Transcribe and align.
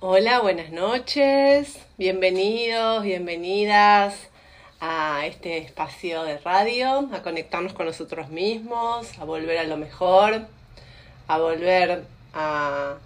Hola, 0.00 0.40
buenas 0.40 0.72
noches, 0.72 1.78
bienvenidos, 1.96 3.02
bienvenidas 3.02 4.28
a 4.78 5.24
este 5.24 5.56
espacio 5.56 6.22
de 6.24 6.36
radio, 6.36 7.08
a 7.14 7.22
conectarnos 7.22 7.72
con 7.72 7.86
nosotros 7.86 8.28
mismos, 8.28 9.18
a 9.18 9.24
volver 9.24 9.56
a 9.56 9.64
lo 9.64 9.78
mejor, 9.78 10.48
a 11.26 11.38
volver 11.38 12.04
a, 12.34 12.96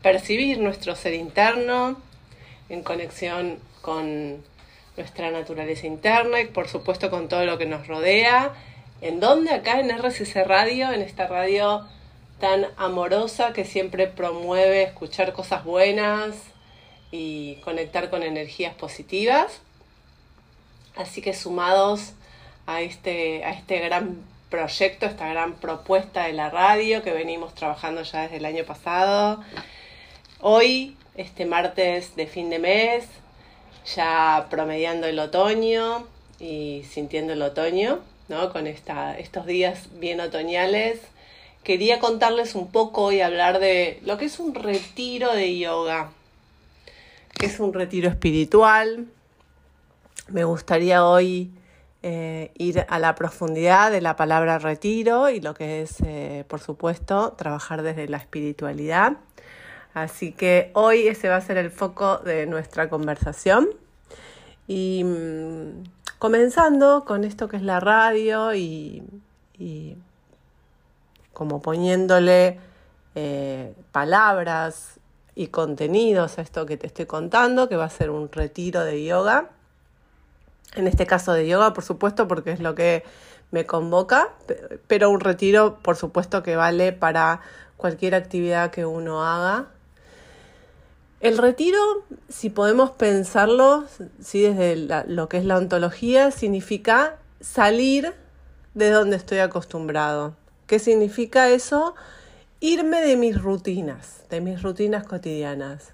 percibir 0.00 0.58
nuestro 0.58 0.96
ser 0.96 1.12
interno 1.12 2.00
en 2.70 2.82
conexión 2.82 3.58
con 3.82 4.42
nuestra 4.96 5.30
naturaleza 5.30 5.86
interna 5.86 6.40
y 6.40 6.46
por 6.46 6.66
supuesto 6.66 7.10
con 7.10 7.28
todo 7.28 7.44
lo 7.44 7.58
que 7.58 7.66
nos 7.66 7.86
rodea. 7.88 8.54
¿En 9.02 9.20
dónde? 9.20 9.52
Acá 9.52 9.80
en 9.80 9.90
RCC 9.90 10.46
Radio, 10.46 10.92
en 10.92 11.02
esta 11.02 11.26
radio 11.26 11.86
tan 12.42 12.66
amorosa 12.76 13.52
que 13.52 13.64
siempre 13.64 14.08
promueve 14.08 14.82
escuchar 14.82 15.32
cosas 15.32 15.62
buenas 15.62 16.34
y 17.12 17.54
conectar 17.62 18.10
con 18.10 18.24
energías 18.24 18.74
positivas. 18.74 19.60
Así 20.96 21.22
que 21.22 21.34
sumados 21.34 22.14
a 22.66 22.80
este, 22.80 23.44
a 23.44 23.52
este 23.52 23.78
gran 23.78 24.24
proyecto, 24.50 25.06
esta 25.06 25.28
gran 25.28 25.54
propuesta 25.54 26.24
de 26.24 26.32
la 26.32 26.50
radio 26.50 27.04
que 27.04 27.12
venimos 27.12 27.54
trabajando 27.54 28.02
ya 28.02 28.22
desde 28.22 28.38
el 28.38 28.44
año 28.44 28.64
pasado. 28.64 29.44
Hoy, 30.40 30.96
este 31.14 31.46
martes 31.46 32.16
de 32.16 32.26
fin 32.26 32.50
de 32.50 32.58
mes, 32.58 33.04
ya 33.94 34.48
promediando 34.50 35.06
el 35.06 35.20
otoño 35.20 36.08
y 36.40 36.82
sintiendo 36.90 37.34
el 37.34 37.42
otoño, 37.42 38.00
¿no? 38.26 38.52
Con 38.52 38.66
esta, 38.66 39.16
estos 39.16 39.46
días 39.46 39.86
bien 40.00 40.20
otoñales. 40.20 41.11
Quería 41.62 42.00
contarles 42.00 42.54
un 42.54 42.70
poco 42.70 43.12
y 43.12 43.20
hablar 43.20 43.60
de 43.60 44.00
lo 44.04 44.18
que 44.18 44.24
es 44.24 44.38
un 44.40 44.54
retiro 44.54 45.32
de 45.32 45.58
yoga, 45.58 46.10
que 47.34 47.46
es 47.46 47.60
un 47.60 47.72
retiro 47.72 48.08
espiritual. 48.08 49.06
Me 50.28 50.44
gustaría 50.44 51.04
hoy 51.04 51.52
eh, 52.02 52.50
ir 52.58 52.84
a 52.88 52.98
la 52.98 53.14
profundidad 53.14 53.92
de 53.92 54.00
la 54.00 54.16
palabra 54.16 54.58
retiro 54.58 55.30
y 55.30 55.40
lo 55.40 55.54
que 55.54 55.82
es, 55.82 56.00
eh, 56.04 56.44
por 56.48 56.58
supuesto, 56.58 57.34
trabajar 57.38 57.82
desde 57.82 58.08
la 58.08 58.16
espiritualidad. 58.16 59.18
Así 59.94 60.32
que 60.32 60.70
hoy 60.74 61.06
ese 61.06 61.28
va 61.28 61.36
a 61.36 61.40
ser 61.40 61.58
el 61.58 61.70
foco 61.70 62.18
de 62.18 62.46
nuestra 62.46 62.88
conversación. 62.88 63.68
Y 64.66 65.04
mm, 65.04 65.84
comenzando 66.18 67.04
con 67.04 67.24
esto 67.24 67.48
que 67.48 67.56
es 67.56 67.62
la 67.62 67.78
radio 67.78 68.54
y, 68.54 69.02
como 71.32 71.62
poniéndole 71.62 72.58
eh, 73.14 73.74
palabras 73.92 75.00
y 75.34 75.48
contenidos 75.48 76.38
a 76.38 76.42
esto 76.42 76.66
que 76.66 76.76
te 76.76 76.86
estoy 76.86 77.06
contando, 77.06 77.68
que 77.68 77.76
va 77.76 77.84
a 77.84 77.90
ser 77.90 78.10
un 78.10 78.30
retiro 78.30 78.84
de 78.84 79.04
yoga. 79.04 79.50
En 80.74 80.86
este 80.86 81.06
caso 81.06 81.32
de 81.32 81.46
yoga, 81.46 81.72
por 81.72 81.84
supuesto, 81.84 82.28
porque 82.28 82.52
es 82.52 82.60
lo 82.60 82.74
que 82.74 83.04
me 83.50 83.66
convoca, 83.66 84.30
pero 84.86 85.10
un 85.10 85.20
retiro, 85.20 85.78
por 85.82 85.96
supuesto, 85.96 86.42
que 86.42 86.56
vale 86.56 86.92
para 86.92 87.40
cualquier 87.76 88.14
actividad 88.14 88.70
que 88.70 88.86
uno 88.86 89.24
haga 89.24 89.68
el 91.22 91.38
retiro, 91.38 91.78
si 92.28 92.50
podemos 92.50 92.90
pensarlo, 92.90 93.84
¿sí? 94.20 94.42
desde 94.42 95.04
lo 95.06 95.28
que 95.28 95.36
es 95.36 95.44
la 95.44 95.56
ontología, 95.56 96.32
significa 96.32 97.16
salir 97.40 98.12
de 98.74 98.90
donde 98.90 99.18
estoy 99.18 99.38
acostumbrado. 99.38 100.34
¿Qué 100.72 100.78
significa 100.78 101.50
eso? 101.50 101.94
Irme 102.58 103.02
de 103.02 103.18
mis 103.18 103.38
rutinas, 103.38 104.22
de 104.30 104.40
mis 104.40 104.62
rutinas 104.62 105.04
cotidianas. 105.06 105.92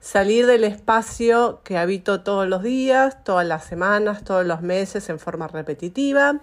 Salir 0.00 0.46
del 0.46 0.64
espacio 0.64 1.60
que 1.62 1.76
habito 1.76 2.22
todos 2.22 2.48
los 2.48 2.62
días, 2.62 3.22
todas 3.22 3.46
las 3.46 3.66
semanas, 3.66 4.24
todos 4.24 4.46
los 4.46 4.62
meses 4.62 5.10
en 5.10 5.18
forma 5.18 5.46
repetitiva 5.46 6.40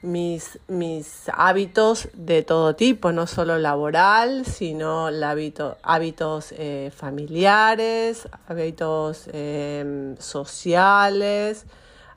mis, 0.00 0.58
mis 0.68 1.28
hábitos 1.34 2.08
de 2.14 2.42
todo 2.42 2.74
tipo, 2.74 3.12
no 3.12 3.26
solo 3.26 3.58
laboral, 3.58 4.46
sino 4.46 5.08
hábitos 5.82 6.54
eh, 6.56 6.90
familiares, 6.94 8.28
hábitos 8.48 9.28
em, 9.32 10.16
sociales, 10.18 11.66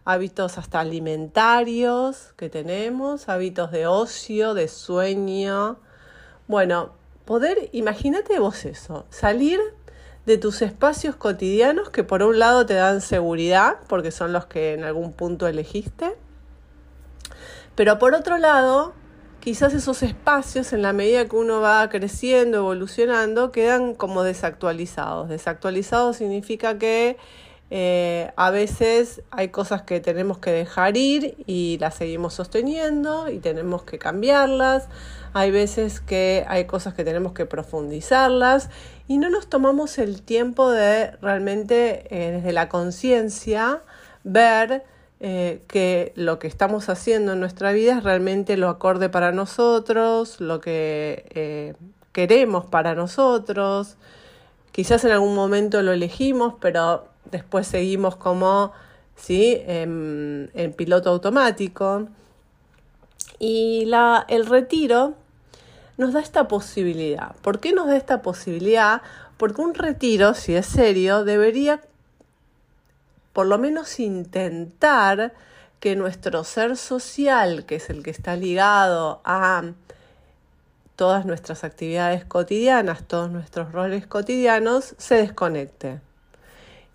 hábitos 0.09 0.57
hasta 0.57 0.79
alimentarios 0.79 2.33
que 2.35 2.49
tenemos, 2.49 3.29
hábitos 3.29 3.71
de 3.71 3.85
ocio, 3.85 4.55
de 4.55 4.67
sueño. 4.67 5.79
Bueno, 6.47 6.93
poder, 7.25 7.69
imagínate 7.73 8.39
vos 8.39 8.65
eso, 8.65 9.05
salir 9.11 9.59
de 10.25 10.39
tus 10.39 10.63
espacios 10.63 11.15
cotidianos 11.15 11.91
que 11.91 12.03
por 12.03 12.23
un 12.23 12.39
lado 12.39 12.65
te 12.65 12.73
dan 12.73 13.01
seguridad, 13.01 13.77
porque 13.87 14.09
son 14.09 14.33
los 14.33 14.47
que 14.47 14.73
en 14.73 14.83
algún 14.83 15.13
punto 15.13 15.47
elegiste, 15.47 16.17
pero 17.75 17.99
por 17.99 18.15
otro 18.15 18.39
lado, 18.39 18.93
quizás 19.41 19.75
esos 19.75 20.01
espacios, 20.01 20.73
en 20.73 20.81
la 20.81 20.91
medida 20.91 21.25
que 21.25 21.35
uno 21.35 21.61
va 21.61 21.87
creciendo, 21.87 22.57
evolucionando, 22.57 23.51
quedan 23.51 23.93
como 23.93 24.23
desactualizados. 24.23 25.29
Desactualizados 25.29 26.17
significa 26.17 26.79
que 26.79 27.17
eh, 27.71 28.31
a 28.35 28.49
veces 28.49 29.21
hay 29.29 29.49
cosas 29.49 29.83
que 29.83 29.99
tenemos 29.99 30.39
que 30.39 30.51
dejar 30.51 30.97
ir 30.97 31.35
y 31.45 31.77
las 31.79 31.95
seguimos 31.95 32.33
sosteniendo 32.33 33.29
y 33.29 33.39
tenemos 33.39 33.83
que 33.83 33.99
cambiarlas. 33.99 34.87
Hay 35.33 35.51
veces 35.51 35.99
que 35.99 36.45
hay 36.47 36.65
cosas 36.65 36.95
que 36.95 37.03
tenemos 37.03 37.33
que 37.33 37.45
profundizarlas 37.45 38.69
y 39.07 39.19
no 39.19 39.29
nos 39.29 39.47
tomamos 39.47 39.99
el 39.99 40.23
tiempo 40.23 40.71
de 40.71 41.11
realmente 41.21 42.07
eh, 42.09 42.31
desde 42.31 42.53
la 42.53 42.69
conciencia 42.69 43.83
ver 44.23 44.83
eh, 45.19 45.61
que 45.67 46.11
lo 46.15 46.39
que 46.39 46.47
estamos 46.47 46.89
haciendo 46.89 47.33
en 47.33 47.39
nuestra 47.39 47.71
vida 47.71 47.97
es 47.97 48.03
realmente 48.03 48.57
lo 48.57 48.69
acorde 48.69 49.09
para 49.09 49.31
nosotros, 49.31 50.41
lo 50.41 50.59
que 50.59 51.75
queremos 52.13 52.65
para 52.65 52.95
nosotros. 52.95 53.97
Quizás 54.71 55.03
en 55.03 55.11
algún 55.11 55.35
momento 55.35 55.83
lo 55.83 55.91
elegimos, 55.91 56.55
pero 56.59 57.08
después 57.31 57.67
seguimos 57.67 58.15
como 58.15 58.71
¿sí? 59.15 59.61
en, 59.65 60.73
piloto 60.75 61.09
automático. 61.09 62.07
Y 63.39 63.85
la, 63.85 64.25
el 64.27 64.45
retiro 64.45 65.15
nos 65.97 66.13
da 66.13 66.19
esta 66.19 66.47
posibilidad. 66.47 67.35
¿Por 67.41 67.59
qué 67.59 67.73
nos 67.73 67.87
da 67.87 67.97
esta 67.97 68.21
posibilidad? 68.21 69.01
Porque 69.37 69.61
un 69.61 69.73
retiro, 69.73 70.33
si 70.33 70.55
es 70.55 70.65
serio, 70.65 71.23
debería 71.23 71.81
por 73.33 73.47
lo 73.47 73.57
menos 73.57 73.99
intentar 73.99 75.33
que 75.79 75.95
nuestro 75.95 76.43
ser 76.43 76.75
social, 76.75 77.65
que 77.65 77.75
es 77.75 77.89
el 77.89 78.03
que 78.03 78.11
está 78.11 78.35
ligado 78.35 79.21
a 79.23 79.63
todas 80.95 81.25
nuestras 81.25 81.63
actividades 81.63 82.25
cotidianas, 82.25 83.07
todos 83.07 83.31
nuestros 83.31 83.71
roles 83.71 84.05
cotidianos, 84.05 84.95
se 84.97 85.15
desconecte. 85.15 86.01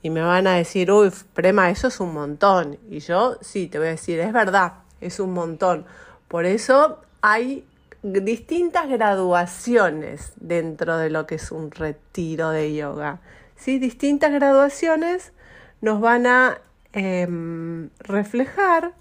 Y 0.05 0.11
me 0.11 0.21
van 0.21 0.47
a 0.47 0.57
decir, 0.57 0.93
uy, 0.93 1.11
Prema, 1.33 1.71
eso 1.71 1.89
es 1.89 1.99
un 1.99 2.13
montón. 2.13 2.79
Y 2.91 2.99
yo 2.99 3.39
sí, 3.41 3.69
te 3.69 3.79
voy 3.79 3.87
a 3.87 3.91
decir, 3.93 4.21
es 4.21 4.35
verdad, 4.35 4.75
es 5.01 5.19
un 5.19 5.33
montón. 5.33 5.87
Por 6.29 6.45
eso 6.45 7.01
hay 7.23 7.65
distintas 8.03 8.87
graduaciones 8.91 10.35
dentro 10.37 10.99
de 10.99 11.09
lo 11.09 11.27
que 11.27 11.37
es 11.37 11.51
un 11.51 11.71
retiro 11.71 12.51
de 12.51 12.75
yoga. 12.75 13.21
¿sí? 13.57 13.79
Distintas 13.79 14.31
graduaciones 14.31 15.33
nos 15.81 16.03
van 16.03 16.27
a 16.27 16.59
em, 16.93 17.89
reflejar 18.01 18.93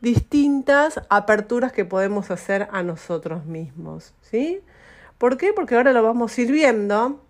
distintas 0.00 1.02
aperturas 1.10 1.70
que 1.70 1.84
podemos 1.84 2.30
hacer 2.30 2.66
a 2.72 2.82
nosotros 2.82 3.44
mismos. 3.44 4.14
¿sí? 4.22 4.62
¿Por 5.18 5.36
qué? 5.36 5.52
Porque 5.52 5.74
ahora 5.74 5.92
lo 5.92 6.02
vamos 6.02 6.38
a 6.38 6.40
ir 6.40 6.50
viendo. 6.50 7.20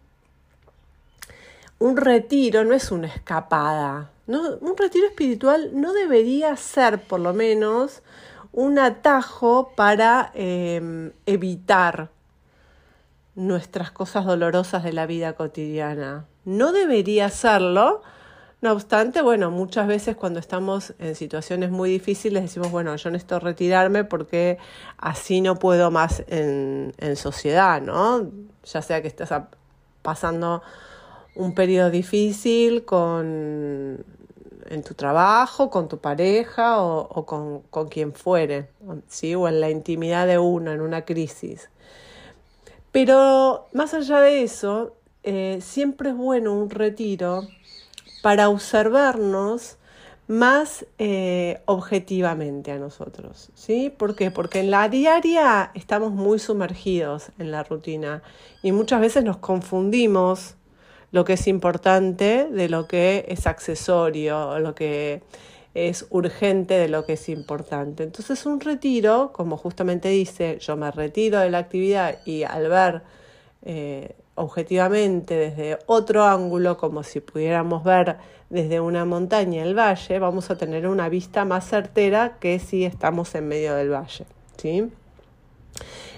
Un 1.80 1.96
retiro 1.96 2.64
no 2.64 2.74
es 2.74 2.92
una 2.92 3.08
escapada. 3.08 4.12
Un 4.28 4.76
retiro 4.76 5.08
espiritual 5.08 5.70
no 5.74 5.92
debería 5.92 6.54
ser, 6.56 7.02
por 7.02 7.18
lo 7.18 7.34
menos, 7.34 8.02
un 8.52 8.78
atajo 8.78 9.72
para 9.74 10.30
em, 10.34 11.10
evitar 11.26 12.10
nuestras 13.34 13.90
cosas 13.90 14.24
dolorosas 14.24 14.84
de 14.84 14.92
la 14.92 15.06
vida 15.06 15.32
cotidiana. 15.32 16.26
No 16.44 16.70
debería 16.70 17.28
serlo 17.28 18.02
no 18.62 18.72
obstante, 18.72 19.22
bueno, 19.22 19.50
muchas 19.50 19.86
veces 19.86 20.16
cuando 20.16 20.38
estamos 20.38 20.92
en 20.98 21.14
situaciones 21.14 21.70
muy 21.70 21.88
difíciles 21.88 22.42
decimos, 22.42 22.70
bueno, 22.70 22.94
yo 22.94 23.10
necesito 23.10 23.40
retirarme 23.40 24.04
porque 24.04 24.58
así 24.98 25.40
no 25.40 25.56
puedo 25.58 25.90
más 25.90 26.22
en, 26.28 26.92
sociedad, 27.16 27.80
¿no? 27.80 28.30
Ya 28.64 28.82
sea 28.82 29.00
que 29.00 29.08
estés 29.08 29.30
pasando 30.02 30.62
un 31.34 31.54
periodo 31.54 31.90
difícil 31.90 32.84
con 32.84 34.04
en 34.70 34.84
tu 34.84 34.94
trabajo, 34.94 35.68
con 35.68 35.88
tu 35.88 35.98
pareja 35.98 36.80
o, 36.80 37.26
con, 37.26 37.62
con, 37.70 37.88
quien 37.88 38.12
fuere, 38.12 38.68
¿sí? 39.08 39.34
o 39.34 39.48
en 39.48 39.60
la 39.60 39.68
intimidad 39.68 40.28
de 40.28 40.38
uno, 40.38 40.70
en 40.70 40.80
una 40.80 41.04
crisis. 41.04 41.68
Pero 42.92 43.66
más 43.72 43.94
allá 43.94 44.20
de 44.20 44.44
eso, 44.44 44.94
eh, 45.24 45.58
siempre 45.60 46.10
es 46.10 46.16
bueno 46.16 46.54
un 46.54 46.70
retiro 46.70 47.48
para 48.22 48.48
observarnos 48.48 49.76
más 50.28 50.86
eh, 50.98 51.60
objetivamente 51.64 52.70
a 52.70 52.78
nosotros. 52.78 53.50
¿sí? 53.54 53.92
¿Por 53.96 54.14
qué? 54.14 54.30
Porque 54.30 54.60
en 54.60 54.70
la 54.70 54.88
diaria 54.88 55.72
estamos 55.74 56.12
muy 56.12 56.38
sumergidos 56.38 57.32
en 57.40 57.50
la 57.50 57.64
rutina 57.64 58.22
y 58.62 58.70
muchas 58.70 59.00
veces 59.00 59.24
nos 59.24 59.38
confundimos 59.38 60.54
lo 61.12 61.24
que 61.24 61.34
es 61.34 61.46
importante 61.46 62.48
de 62.50 62.68
lo 62.68 62.86
que 62.86 63.24
es 63.28 63.46
accesorio, 63.46 64.58
lo 64.58 64.74
que 64.74 65.22
es 65.74 66.06
urgente 66.10 66.74
de 66.74 66.88
lo 66.88 67.04
que 67.04 67.14
es 67.14 67.28
importante. 67.28 68.02
Entonces 68.02 68.44
un 68.46 68.60
retiro, 68.60 69.32
como 69.32 69.56
justamente 69.56 70.08
dice, 70.08 70.58
yo 70.60 70.76
me 70.76 70.90
retiro 70.90 71.38
de 71.40 71.50
la 71.50 71.58
actividad 71.58 72.18
y 72.24 72.42
al 72.42 72.68
ver 72.68 73.02
eh, 73.62 74.16
objetivamente 74.34 75.34
desde 75.34 75.78
otro 75.86 76.24
ángulo, 76.24 76.76
como 76.76 77.02
si 77.02 77.20
pudiéramos 77.20 77.84
ver 77.84 78.16
desde 78.48 78.80
una 78.80 79.04
montaña 79.04 79.62
el 79.62 79.78
valle, 79.78 80.18
vamos 80.18 80.50
a 80.50 80.56
tener 80.56 80.88
una 80.88 81.08
vista 81.08 81.44
más 81.44 81.68
certera 81.68 82.36
que 82.40 82.58
si 82.58 82.84
estamos 82.84 83.34
en 83.34 83.48
medio 83.48 83.74
del 83.74 83.90
valle. 83.90 84.26
¿sí? 84.56 84.90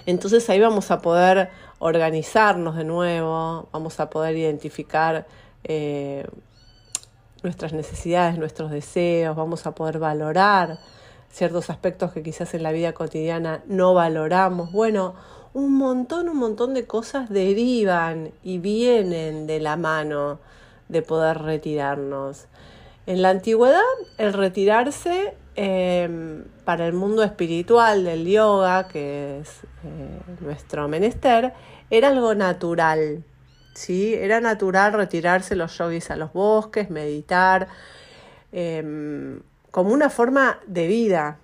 Entonces 0.05 0.49
ahí 0.49 0.59
vamos 0.59 0.89
a 0.89 1.01
poder 1.01 1.49
organizarnos 1.83 2.77
de 2.77 2.85
nuevo, 2.85 3.67
vamos 3.73 3.99
a 3.99 4.09
poder 4.09 4.37
identificar 4.37 5.27
eh, 5.65 6.25
nuestras 7.43 7.73
necesidades, 7.73 8.37
nuestros 8.37 8.71
deseos, 8.71 9.35
vamos 9.35 9.67
a 9.67 9.75
poder 9.75 9.99
valorar 9.99 10.79
ciertos 11.29 11.69
aspectos 11.69 12.13
que 12.13 12.23
quizás 12.23 12.53
en 12.53 12.63
la 12.63 12.71
vida 12.71 12.93
cotidiana 12.93 13.63
no 13.67 13.93
valoramos. 13.93 14.71
Bueno, 14.71 15.13
un 15.53 15.75
montón, 15.75 16.29
un 16.29 16.37
montón 16.37 16.73
de 16.73 16.87
cosas 16.87 17.29
derivan 17.29 18.31
y 18.43 18.59
vienen 18.59 19.45
de 19.45 19.59
la 19.59 19.75
mano 19.75 20.39
de 20.87 21.01
poder 21.01 21.39
retirarnos. 21.39 22.45
En 23.07 23.21
la 23.21 23.29
antigüedad, 23.31 23.81
el 24.17 24.31
retirarse 24.31 25.35
em, 25.55 26.45
para 26.63 26.87
el 26.87 26.93
mundo 26.93 27.23
espiritual 27.23 28.05
del 28.05 28.25
yoga, 28.25 28.87
que 28.87 29.41
es 29.41 29.63
eh, 29.83 30.19
nuestro 30.39 30.87
menester, 30.87 31.53
era 31.93 32.07
algo 32.07 32.33
natural. 32.33 33.23
¿sí? 33.75 34.15
Era 34.15 34.41
natural 34.41 34.93
retirarse 34.93 35.55
los 35.55 35.77
yogis 35.77 36.09
a 36.09 36.15
los 36.15 36.33
bosques, 36.33 36.89
meditar, 36.89 37.67
em, 38.51 39.41
como 39.69 39.93
una 39.93 40.09
forma 40.09 40.59
de 40.65 40.87
vida, 40.87 41.37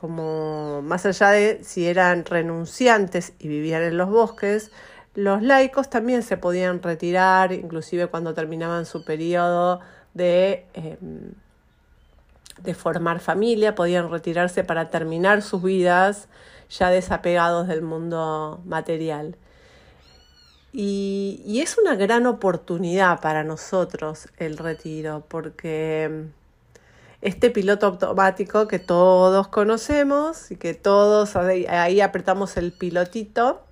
como 0.00 0.82
más 0.82 1.06
allá 1.06 1.30
de 1.30 1.60
si 1.64 1.86
eran 1.86 2.26
renunciantes 2.26 3.32
y 3.38 3.48
vivían 3.48 3.82
en 3.82 3.96
los 3.96 4.10
bosques, 4.10 4.70
los 5.14 5.42
laicos 5.42 5.88
también 5.88 6.22
se 6.22 6.36
podían 6.36 6.82
retirar, 6.82 7.52
inclusive 7.52 8.08
cuando 8.08 8.34
terminaban 8.34 8.84
su 8.84 9.04
periodo 9.04 9.80
de, 10.12 10.66
em, 10.74 11.32
de 12.62 12.74
formar 12.74 13.20
familia, 13.20 13.74
podían 13.74 14.10
retirarse 14.10 14.64
para 14.64 14.90
terminar 14.90 15.40
sus 15.42 15.62
vidas 15.62 16.28
ya 16.68 16.90
desapegados 16.90 17.68
del 17.68 17.82
mundo 17.82 18.60
material. 18.66 19.36
Y, 20.76 21.60
es 21.62 21.78
una 21.78 21.94
gran 21.94 22.26
oportunidad 22.26 23.20
para 23.20 23.44
nosotros 23.44 24.26
el 24.38 24.58
retiro, 24.58 25.24
porque 25.28 26.24
este 27.22 27.50
piloto 27.50 27.86
automático 27.86 28.66
que 28.66 28.80
todos 28.80 29.46
conocemos 29.46 30.50
y 30.50 30.56
que 30.56 30.74
todos 30.74 31.36
ahí, 31.36 32.00
apretamos 32.00 32.56
el 32.56 32.72
pilotito, 32.72 33.62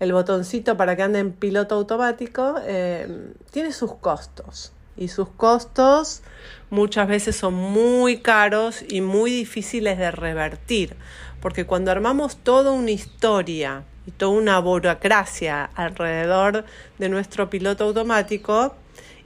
el 0.00 0.12
botoncito 0.12 0.76
para 0.76 0.96
que 0.96 1.04
ande 1.04 1.20
en 1.20 1.30
piloto 1.30 1.76
automático, 1.76 2.56
eh, 2.64 3.32
tiene 3.52 3.70
sus 3.70 3.94
costos. 3.94 4.72
Y 4.96 5.06
sus 5.08 5.28
costos 5.28 6.22
muchas 6.70 7.06
veces 7.06 7.36
son 7.36 7.54
muy 7.54 8.18
caros 8.18 8.82
y 8.88 9.00
muy 9.00 9.30
difíciles 9.30 9.96
de 9.96 10.10
revertir, 10.10 10.96
porque 11.40 11.66
cuando 11.66 11.92
armamos 11.92 12.36
toda 12.38 12.72
una 12.72 12.90
historia, 12.90 13.84
y 14.06 14.10
toda 14.10 14.32
una 14.32 14.58
burocracia 14.58 15.70
alrededor 15.74 16.64
de 16.98 17.08
nuestro 17.08 17.48
piloto 17.50 17.84
automático 17.84 18.76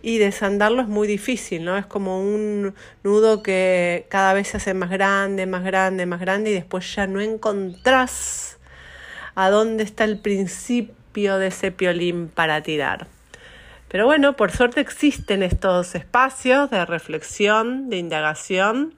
y 0.02 0.18
desandarlo 0.18 0.82
es 0.82 0.88
muy 0.88 1.08
difícil, 1.08 1.64
¿no? 1.64 1.76
Es 1.76 1.86
como 1.86 2.20
un 2.20 2.74
nudo 3.02 3.42
que 3.42 4.06
cada 4.08 4.34
vez 4.34 4.48
se 4.48 4.58
hace 4.58 4.74
más 4.74 4.90
grande, 4.90 5.46
más 5.46 5.64
grande, 5.64 6.06
más 6.06 6.20
grande 6.20 6.50
y 6.50 6.54
después 6.54 6.94
ya 6.94 7.06
no 7.06 7.20
encontrás 7.20 8.58
a 9.34 9.50
dónde 9.50 9.82
está 9.82 10.04
el 10.04 10.18
principio 10.18 11.38
de 11.38 11.48
ese 11.48 11.72
piolín 11.72 12.28
para 12.28 12.62
tirar. 12.62 13.08
Pero 13.88 14.06
bueno, 14.06 14.36
por 14.36 14.52
suerte 14.52 14.80
existen 14.80 15.42
estos 15.42 15.94
espacios 15.94 16.70
de 16.70 16.84
reflexión, 16.84 17.88
de 17.88 17.98
indagación 17.98 18.94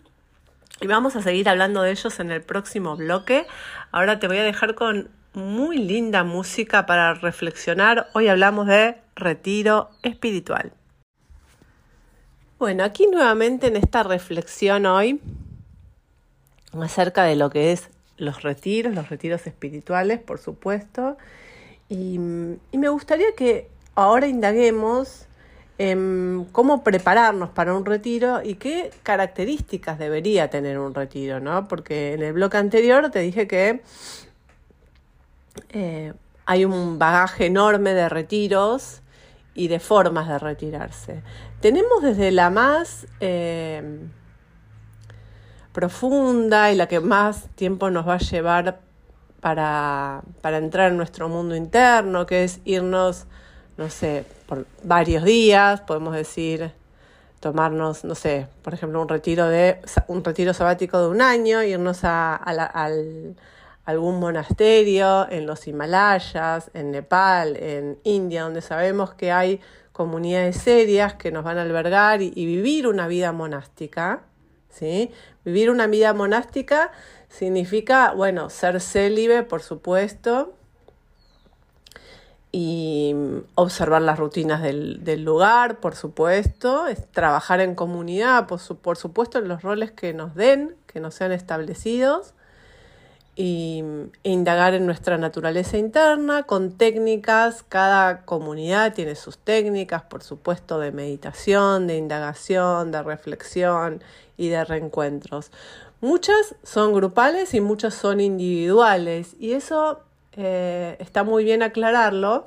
y 0.81 0.87
vamos 0.87 1.17
a 1.17 1.23
seguir 1.23 1.49
hablando 1.49 1.83
de 1.83 1.91
ellos 1.91 2.21
en 2.21 2.31
el 2.31 2.43
próximo 2.43 2.97
bloque. 2.97 3.47
Ahora 3.93 4.19
te 4.19 4.29
voy 4.29 4.39
a 4.39 4.45
dejar 4.45 4.75
con 4.75 5.11
muy 5.35 5.79
linda 5.79 6.25
música 6.25 6.87
para 6.87 7.15
reflexionar. 7.15 8.09
Hoy 8.15 8.29
hablamos 8.29 8.67
de 8.67 8.97
retiro 9.15 9.91
espiritual. 10.03 10.73
Bueno, 12.59 12.85
aquí 12.85 13.07
nuevamente 13.07 13.69
en 13.69 13.77
esta 13.77 14.03
reflexión 14.03 14.87
hoy 14.87 15.21
acerca 16.73 17.25
de 17.25 17.37
lo 17.37 17.51
que 17.51 17.73
es 17.73 17.89
los 18.17 18.43
retiros, 18.43 18.95
los 18.95 19.09
retiros 19.09 19.47
espirituales, 19.47 20.19
por 20.19 20.39
supuesto. 20.39 21.17
Y, 21.89 22.19
me 22.19 22.89
gustaría 22.89 23.33
que 23.37 23.69
ahora 23.95 24.27
indaguemos 24.27 25.27
en 25.79 26.47
cómo 26.51 26.83
prepararnos 26.83 27.51
para 27.51 27.75
un 27.75 27.87
retiro 27.87 28.43
y 28.43 28.57
qué 28.57 28.91
características 29.05 29.99
debería 29.99 30.51
tener 30.51 30.79
un 30.79 30.93
retiro, 30.93 31.39
¿no? 31.39 31.69
Porque 31.69 32.15
en 32.15 32.23
el 32.23 32.33
bloque 32.33 32.57
anterior 32.57 33.11
te 33.13 33.21
dije 33.21 33.47
que 33.47 33.83
eh, 35.71 36.13
hay 36.47 36.65
un 36.65 36.99
bagaje 36.99 37.47
enorme 37.47 37.95
de 37.95 38.09
retiros 38.09 39.03
y 39.55 39.69
de 39.69 39.81
formas 39.81 40.29
de 40.29 40.39
retirarse. 40.39 41.23
Tenemos 41.61 42.03
desde 42.03 42.31
la 42.31 42.51
más 42.51 43.07
eh, 43.21 44.01
profunda 45.73 46.73
y 46.73 46.77
la 46.77 46.87
que 46.87 47.01
más 47.01 47.49
tiempo 47.55 47.91
nos 47.91 48.07
va 48.07 48.15
a 48.15 48.19
llevar 48.19 48.81
para, 49.41 50.23
para 50.41 50.59
entrar 50.59 50.91
en 50.91 50.97
nuestro 50.97 51.29
mundo 51.29 51.55
interno, 51.55 52.27
que 52.27 52.45
es 52.45 52.61
irnos, 52.65 53.27
no 53.77 53.91
sé, 53.91 54.25
por 54.47 54.67
varios 54.83 55.25
días, 55.25 55.81
podemos 55.83 56.15
decir, 56.15 56.73
tomarnos, 57.41 58.05
no 58.05 58.15
sé, 58.15 58.49
por 58.63 58.75
ejemplo, 58.75 59.01
un 59.01 59.09
retiro 59.09 59.47
de 59.47 59.81
un 60.09 60.25
retiro 60.25 60.55
sabático 60.55 61.01
de 61.01 61.09
un 61.09 61.21
año, 61.21 61.63
irnos 61.63 62.05
a, 62.05 62.35
al 62.35 63.37
algún 63.89 64.21
monasterio 64.21 65.27
en 65.31 65.47
los 65.47 65.67
Himalayas, 65.67 66.71
en 66.75 66.91
Nepal, 66.91 67.57
en 67.57 67.99
India, 68.05 68.43
donde 68.43 68.61
sabemos 68.61 69.15
que 69.15 69.33
hay 69.33 69.63
comunidades 69.93 70.59
serias 70.59 71.15
que 71.15 71.33
nos 71.33 71.43
van 71.43 71.57
a 71.57 71.63
albergar 71.63 72.21
y, 72.21 72.31
vivir 72.35 72.87
una 72.87 73.09
vida 73.09 73.33
monástica. 73.33 74.25
¿sí? 74.69 75.11
Vivir 75.43 75.71
una 75.71 75.87
vida 75.87 76.13
monástica 76.13 76.93
significa, 77.31 78.13
bueno, 78.13 78.51
ser 78.51 78.79
célibe, 78.83 79.43
por 79.43 79.63
supuesto, 79.63 80.53
y 82.53 83.15
observar 83.55 84.03
las 84.03 84.19
rutinas 84.19 84.61
del, 84.61 85.25
lugar, 85.25 85.81
por 85.81 85.95
supuesto, 85.95 86.85
trabajar 87.13 87.63
en 87.63 87.75
comunidad, 87.75 88.49
por, 88.49 88.61
por 88.81 88.99
supuesto, 88.99 89.39
en 89.39 89.49
los 89.49 89.63
roles 89.63 89.93
que 89.93 90.13
nos 90.13 90.35
den, 90.35 90.77
que 90.87 91.01
nos 91.01 91.15
sean 91.15 91.33
establecidos 91.33 92.35
y, 93.39 93.85
e 94.25 94.33
indagar 94.33 94.75
en 94.75 94.85
nuestra 94.85 95.17
naturaleza 95.17 95.79
interna 95.79 96.43
con 96.43 96.73
técnicas. 96.73 97.63
Cada 97.63 98.23
comunidad 98.23 98.95
tiene 98.95 99.15
sus 99.15 99.39
técnicas, 99.39 100.03
por 100.03 100.25
supuesto, 100.25 100.81
de 100.81 100.91
meditación, 100.91 101.87
de 101.87 101.99
indagación, 101.99 102.91
de 102.91 103.01
reflexión 103.01 104.03
y 104.37 104.49
de 104.49 104.65
reencuentros. 104.65 105.53
Muchas 106.01 106.57
son 106.65 106.93
grupales 106.93 107.55
y 107.55 107.61
muchas 107.61 107.95
son 107.95 108.21
individuales 108.21 109.37
y 109.39 109.53
eso 109.53 110.01
eh, 110.33 110.97
está 110.99 111.23
muy 111.23 111.45
bien 111.45 111.63
aclararlo 111.63 112.45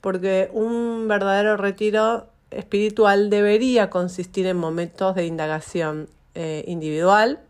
porque 0.00 0.48
un 0.54 1.06
verdadero 1.06 1.58
retiro 1.58 2.28
espiritual 2.50 3.28
debería 3.28 3.90
consistir 3.90 4.46
en 4.46 4.56
momentos 4.56 5.14
de 5.14 5.26
indagación 5.26 6.08
eh, 6.34 6.64
individual 6.66 7.40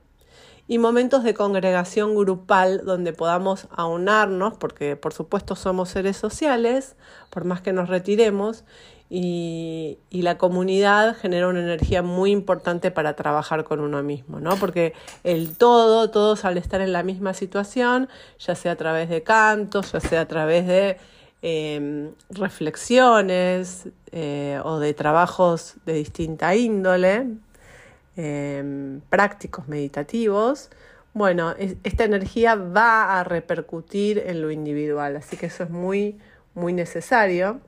y 0.71 0.79
momentos 0.79 1.25
de 1.25 1.35
congregación 1.35 2.15
grupal 2.15 2.83
donde 2.85 3.13
podamos 3.13 3.67
aunarnos, 3.73 4.57
porque 4.57 4.95
por 4.95 5.13
supuesto 5.13 5.57
somos 5.57 5.89
seres 5.89 6.17
sociales, 6.17 6.95
por 7.29 7.45
más 7.45 7.61
que 7.61 7.73
nos 7.73 7.89
retiremos, 7.89 8.63
y, 9.09 9.99
la 10.13 10.39
comunidad 10.39 11.17
genera 11.17 11.49
una 11.49 11.59
energía 11.59 12.03
muy 12.03 12.31
importante 12.31 12.93
para 12.93 13.17
trabajar 13.17 13.65
con 13.65 13.81
uno 13.81 14.01
mismo, 14.05 14.39
¿no? 14.39 14.55
Porque 14.59 14.93
el 15.25 15.57
todo, 15.57 16.09
todos 16.11 16.45
al 16.45 16.57
estar 16.57 16.81
en 16.81 16.93
la 16.93 17.03
misma 17.03 17.35
situación, 17.35 18.09
ya 18.39 18.55
sea 18.55 18.71
a 18.71 18.77
través 18.77 19.09
de 19.09 19.25
cantos, 19.25 19.91
ya 19.91 19.99
sea 19.99 20.21
a 20.21 20.29
través 20.29 20.69
de 20.69 20.99
em, 21.43 22.13
reflexiones 22.29 23.89
eh, 24.13 24.61
o 24.63 24.79
de 24.79 24.95
trabajos 24.95 25.75
de 25.85 25.95
distinta 25.95 26.55
índole, 26.55 27.27
em, 28.21 29.01
prácticos 29.09 29.69
meditativos, 29.69 30.71
bueno, 31.13 31.55
esta 31.83 32.05
energía 32.05 32.55
va 32.55 33.19
a 33.19 33.25
repercutir 33.25 34.23
en 34.27 34.43
lo 34.43 34.51
individual, 34.51 35.17
así 35.17 35.37
que 35.37 35.47
eso 35.47 35.65
es 35.65 35.71
muy, 35.71 36.19
muy 36.55 36.73
necesario. 36.73 37.61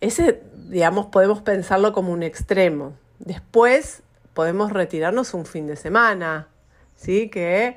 Ese, 0.00 0.42
digamos, 0.68 1.06
podemos 1.06 1.40
pensarlo 1.40 1.94
como 1.94 2.12
un 2.12 2.22
extremo. 2.22 2.92
Después 3.20 4.02
podemos 4.34 4.70
retirarnos 4.72 5.32
un 5.32 5.46
fin 5.46 5.66
de 5.66 5.76
semana, 5.76 6.48
¿sí? 6.96 7.30
Que 7.30 7.76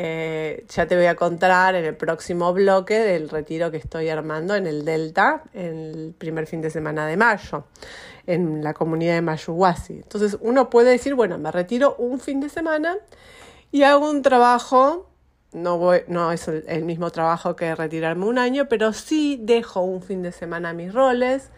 eh, 0.00 0.64
ya 0.68 0.86
te 0.86 0.94
voy 0.94 1.06
a 1.06 1.16
contar 1.16 1.74
en 1.74 1.84
el 1.84 1.96
próximo 1.96 2.52
bloque 2.52 3.00
del 3.00 3.28
retiro 3.28 3.72
que 3.72 3.78
estoy 3.78 4.08
armando 4.08 4.54
en 4.54 4.68
el 4.68 4.84
Delta, 4.84 5.42
el 5.52 6.14
primer 6.16 6.46
fin 6.46 6.62
de 6.62 6.70
semana 6.70 7.04
de 7.08 7.16
mayo, 7.16 7.64
en 8.24 8.62
la 8.62 8.74
comunidad 8.74 9.14
de 9.14 9.22
Mayuhuasi. 9.22 9.94
Entonces 9.94 10.38
uno 10.40 10.70
puede 10.70 10.92
decir, 10.92 11.14
bueno, 11.14 11.36
me 11.38 11.50
retiro 11.50 11.96
un 11.98 12.20
fin 12.20 12.38
de 12.38 12.48
semana 12.48 12.96
y 13.72 13.82
hago 13.82 14.08
un 14.08 14.22
trabajo, 14.22 15.10
no, 15.50 15.90
no 16.06 16.30
es 16.30 16.46
el 16.46 16.84
mismo 16.84 17.10
trabajo 17.10 17.56
que 17.56 17.74
retirarme 17.74 18.26
un 18.26 18.38
año, 18.38 18.68
pero 18.68 18.92
sí 18.92 19.36
dejo 19.42 19.80
un 19.80 20.00
fin 20.00 20.22
de 20.22 20.30
semana 20.30 20.74
mis 20.74 20.94
roles, 20.94 21.50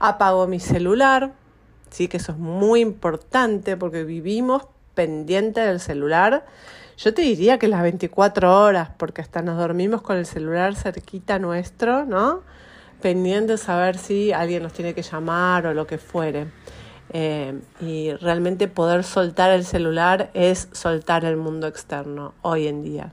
apago 0.00 0.48
mi 0.48 0.58
celular, 0.58 1.30
sí 1.90 2.08
que 2.08 2.16
eso 2.16 2.32
es 2.32 2.38
muy 2.38 2.80
importante 2.80 3.76
porque 3.76 4.02
vivimos 4.02 4.66
pendiente 4.96 5.60
del 5.60 5.78
celular. 5.78 6.44
Yo 6.96 7.12
te 7.12 7.22
diría 7.22 7.58
que 7.58 7.68
las 7.68 7.82
24 7.82 8.62
horas, 8.62 8.90
porque 8.96 9.20
hasta 9.20 9.42
nos 9.42 9.58
dormimos 9.58 10.02
con 10.02 10.16
el 10.16 10.26
celular 10.26 10.76
cerquita 10.76 11.38
nuestro, 11.38 12.04
¿no? 12.04 12.42
Pendiente 13.02 13.52
de 13.52 13.58
saber 13.58 13.98
si 13.98 14.32
alguien 14.32 14.62
nos 14.62 14.72
tiene 14.72 14.94
que 14.94 15.02
llamar 15.02 15.66
o 15.66 15.74
lo 15.74 15.86
que 15.86 15.98
fuere. 15.98 16.46
Eh, 17.10 17.60
y 17.80 18.12
realmente 18.14 18.68
poder 18.68 19.04
soltar 19.04 19.50
el 19.50 19.64
celular 19.64 20.30
es 20.34 20.68
soltar 20.72 21.24
el 21.24 21.36
mundo 21.36 21.66
externo 21.66 22.34
hoy 22.42 22.68
en 22.68 22.82
día. 22.82 23.12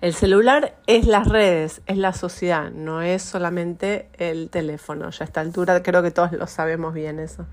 El 0.00 0.14
celular 0.14 0.76
es 0.86 1.06
las 1.06 1.28
redes, 1.28 1.82
es 1.86 1.96
la 1.96 2.12
sociedad, 2.12 2.70
no 2.70 3.02
es 3.02 3.22
solamente 3.22 4.08
el 4.18 4.50
teléfono. 4.50 5.10
Ya 5.10 5.24
a 5.24 5.26
esta 5.26 5.40
altura 5.40 5.82
creo 5.82 6.02
que 6.02 6.10
todos 6.10 6.32
lo 6.32 6.46
sabemos 6.46 6.92
bien 6.92 7.18
eso. 7.18 7.46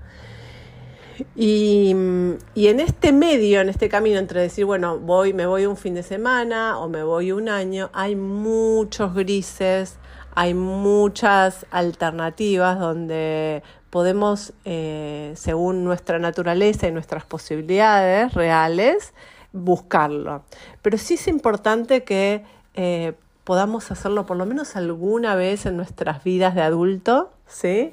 Y, 1.36 1.90
en 1.90 2.80
este 2.80 3.12
medio, 3.12 3.60
en 3.60 3.68
este 3.68 3.88
camino 3.88 4.18
entre 4.18 4.40
decir, 4.40 4.64
bueno, 4.64 4.98
voy, 4.98 5.32
me 5.32 5.46
voy 5.46 5.66
un 5.66 5.76
fin 5.76 5.94
de 5.94 6.02
semana 6.02 6.78
o 6.78 6.88
me 6.88 7.02
voy 7.02 7.32
un 7.32 7.48
año, 7.48 7.90
hay 7.92 8.16
muchos 8.16 9.14
grises, 9.14 9.96
hay 10.34 10.54
muchas 10.54 11.66
alternativas 11.70 12.78
donde 12.78 13.62
podemos, 13.90 14.52
eh, 14.64 15.32
según 15.36 15.84
nuestra 15.84 16.18
naturaleza 16.18 16.88
y 16.88 16.92
nuestras 16.92 17.24
posibilidades 17.24 18.34
reales, 18.34 19.14
buscarlo. 19.52 20.42
Pero 20.82 20.98
sí 20.98 21.14
es 21.14 21.28
importante 21.28 22.02
que 22.02 22.44
eh, 22.74 23.12
podamos 23.44 23.90
hacerlo 23.90 24.26
por 24.26 24.36
lo 24.36 24.46
menos 24.46 24.74
alguna 24.74 25.36
vez 25.36 25.66
en 25.66 25.76
nuestras 25.76 26.24
vidas 26.24 26.54
de 26.54 26.62
adulto, 26.62 27.30
¿sí? 27.46 27.92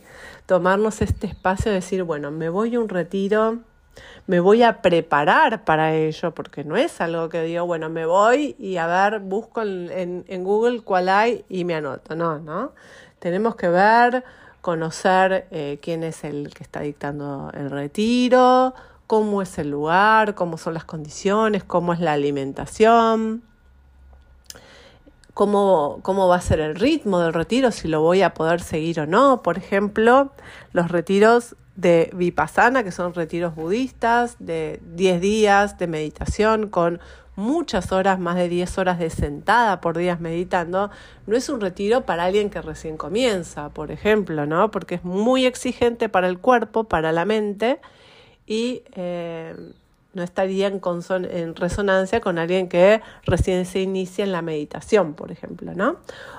Tomarnos 0.52 1.02
este 1.02 1.28
espacio 1.28 1.72
de 1.72 1.76
decir, 1.76 2.04
bueno, 2.04 2.30
me 2.30 2.50
voy 2.50 2.76
a 2.76 2.80
un 2.82 2.90
retiro, 2.90 3.60
me 4.28 4.42
voy 4.42 4.64
a 4.64 4.82
preparar 4.82 5.64
para 5.64 5.96
ello, 5.96 6.34
porque 6.34 6.66
no 6.66 6.76
es 6.76 7.00
algo 7.00 7.30
que 7.30 7.42
digo, 7.44 7.66
bueno, 7.66 7.88
me 7.88 8.06
voy 8.06 8.58
y 8.60 8.76
a 8.76 8.86
ver, 8.86 9.22
busco 9.22 9.62
en, 9.62 10.26
en 10.28 10.44
Google 10.44 10.82
cuál 10.82 11.08
hay 11.08 11.46
y 11.48 11.64
me 11.64 11.76
anoto. 11.76 12.18
No, 12.18 12.40
¿no? 12.40 12.74
Tenemos 13.20 13.56
que 13.56 13.70
ver, 13.70 14.26
conocer 14.60 15.48
eh, 15.52 15.80
quién 15.82 16.04
es 16.04 16.26
el 16.26 16.54
que 16.54 16.64
está 16.64 16.82
dictando 16.82 17.50
el 17.54 17.72
retiro, 17.72 18.74
cómo 19.08 19.42
es 19.42 19.58
el 19.58 19.72
lugar, 19.72 20.36
cómo 20.36 20.58
son 20.58 20.74
las 20.74 20.84
condiciones, 20.84 21.64
cómo 21.64 21.94
es 21.94 22.02
la 22.02 22.12
alimentación, 22.12 23.42
cómo, 25.34 26.00
cómo 26.02 26.28
va 26.28 26.38
a 26.38 26.42
ser 26.42 26.60
el 26.60 26.76
ritmo 26.76 27.20
del 27.20 27.34
retiro, 27.34 27.72
si 27.72 27.88
lo 27.88 28.02
voy 28.02 28.22
a 28.22 28.34
poder 28.34 28.62
seguir 28.62 29.00
o 29.00 29.06
no. 29.06 29.42
Por 29.44 29.58
ejemplo, 29.58 30.32
los 30.74 30.90
retiros 30.92 31.56
de 31.76 32.12
Vipassana, 32.14 32.84
que 32.84 32.92
son 32.92 33.14
retiros 33.14 33.56
budistas 33.56 34.36
de 34.40 34.82
10 34.96 35.22
días 35.22 35.78
de 35.78 35.88
meditación 35.88 36.68
con 36.68 37.00
muchas 37.36 37.92
horas, 37.92 38.20
más 38.20 38.36
de 38.36 38.50
10 38.50 38.78
horas 38.78 39.00
de 39.00 39.10
sentada 39.10 39.82
por 39.82 39.98
días 39.98 40.20
meditando, 40.20 40.92
no 41.28 41.36
es 41.36 41.50
un 41.50 41.62
retiro 41.62 42.02
para 42.02 42.26
alguien 42.26 42.50
que 42.50 42.62
recién 42.62 42.98
comienza, 42.98 43.70
por 43.70 43.90
ejemplo, 43.92 44.46
¿no? 44.46 44.70
Porque 44.70 44.96
es 44.96 45.04
muy 45.04 45.46
exigente 45.46 46.10
para 46.10 46.28
el 46.28 46.40
cuerpo, 46.40 46.84
para 46.84 47.12
la 47.12 47.26
mente 47.26 47.80
y 48.46 48.84
eh, 48.94 49.56
no 50.14 50.24
estaría 50.24 50.68
en, 50.68 50.82
en, 51.32 51.56
resonancia 51.56 52.22
con 52.22 52.38
alguien 52.38 52.68
que 52.68 53.02
recién 53.26 53.66
se 53.66 53.80
inicia 53.80 54.24
en 54.24 54.32
la 54.32 54.42
meditación, 54.42 55.14
por 55.14 55.32
ejemplo, 55.32 55.74
¿no? 55.74 55.98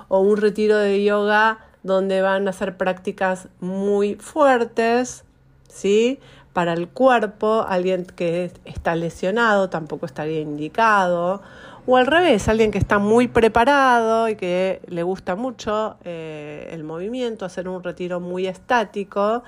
O 0.09 0.21
un 0.21 0.37
retiro 0.37 0.77
de 0.77 1.03
yoga 1.03 1.59
donde 1.83 2.23
van 2.23 2.47
a 2.47 2.51
hacer 2.51 2.77
prácticas 2.77 3.49
muy 3.61 4.15
fuertes, 4.17 5.25
¿sí? 5.69 6.21
Para 6.53 6.75
el 6.75 6.89
cuerpo, 6.89 7.65
alguien 7.67 8.05
que 8.05 8.53
está 8.67 8.95
lesionado 8.95 9.71
tampoco 9.71 10.05
estaría 10.05 10.41
indicado. 10.41 11.43
O 11.87 11.97
al 11.97 12.07
revés, 12.07 12.47
alguien 12.49 12.71
que 12.71 12.79
está 12.79 12.99
muy 12.99 13.27
preparado 13.27 14.29
y 14.29 14.37
que 14.37 14.81
le 14.87 15.03
gusta 15.03 15.35
mucho 15.35 15.97
eh, 16.05 16.69
el 16.71 16.85
movimiento, 16.85 17.45
hacer 17.45 17.69
un 17.69 17.83
retiro 17.83 18.21
muy 18.21 18.47
estático 18.47 19.43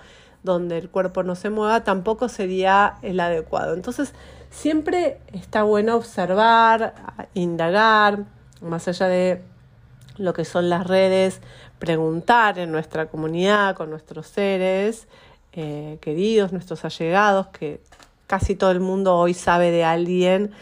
donde 0.45 0.79
el 0.79 0.91
cuerpo 0.91 1.25
no 1.25 1.35
se 1.35 1.51
mueva, 1.51 1.83
tampoco 1.83 2.29
sería 2.29 2.97
el 3.03 3.19
adecuado. 3.19 3.75
Entonces, 3.75 4.13
siempre 4.51 5.19
está 5.33 5.65
bueno 5.65 5.97
observar, 5.97 6.95
indagar, 7.33 8.25
más 8.61 8.87
allá 8.87 9.09
de 9.09 9.43
lo 10.19 10.35
que 10.35 10.45
son 10.45 10.69
las 10.69 10.87
redes, 10.87 11.41
preguntar 11.79 12.59
en 12.59 12.71
nuestra 12.71 13.07
comunidad, 13.07 13.75
con 13.75 13.91
nuestros 13.91 14.29
seres 14.29 15.09
eh, 15.55 15.99
queridos, 16.01 16.53
nuestros 16.53 16.85
allegados, 16.85 17.49
que 17.49 17.81
casi 18.27 18.55
todo 18.55 18.71
el 18.71 18.81
mundo 18.81 19.17
hoy 19.17 19.35
sabe 19.35 19.71
de 19.71 19.85
alguien 19.85 20.53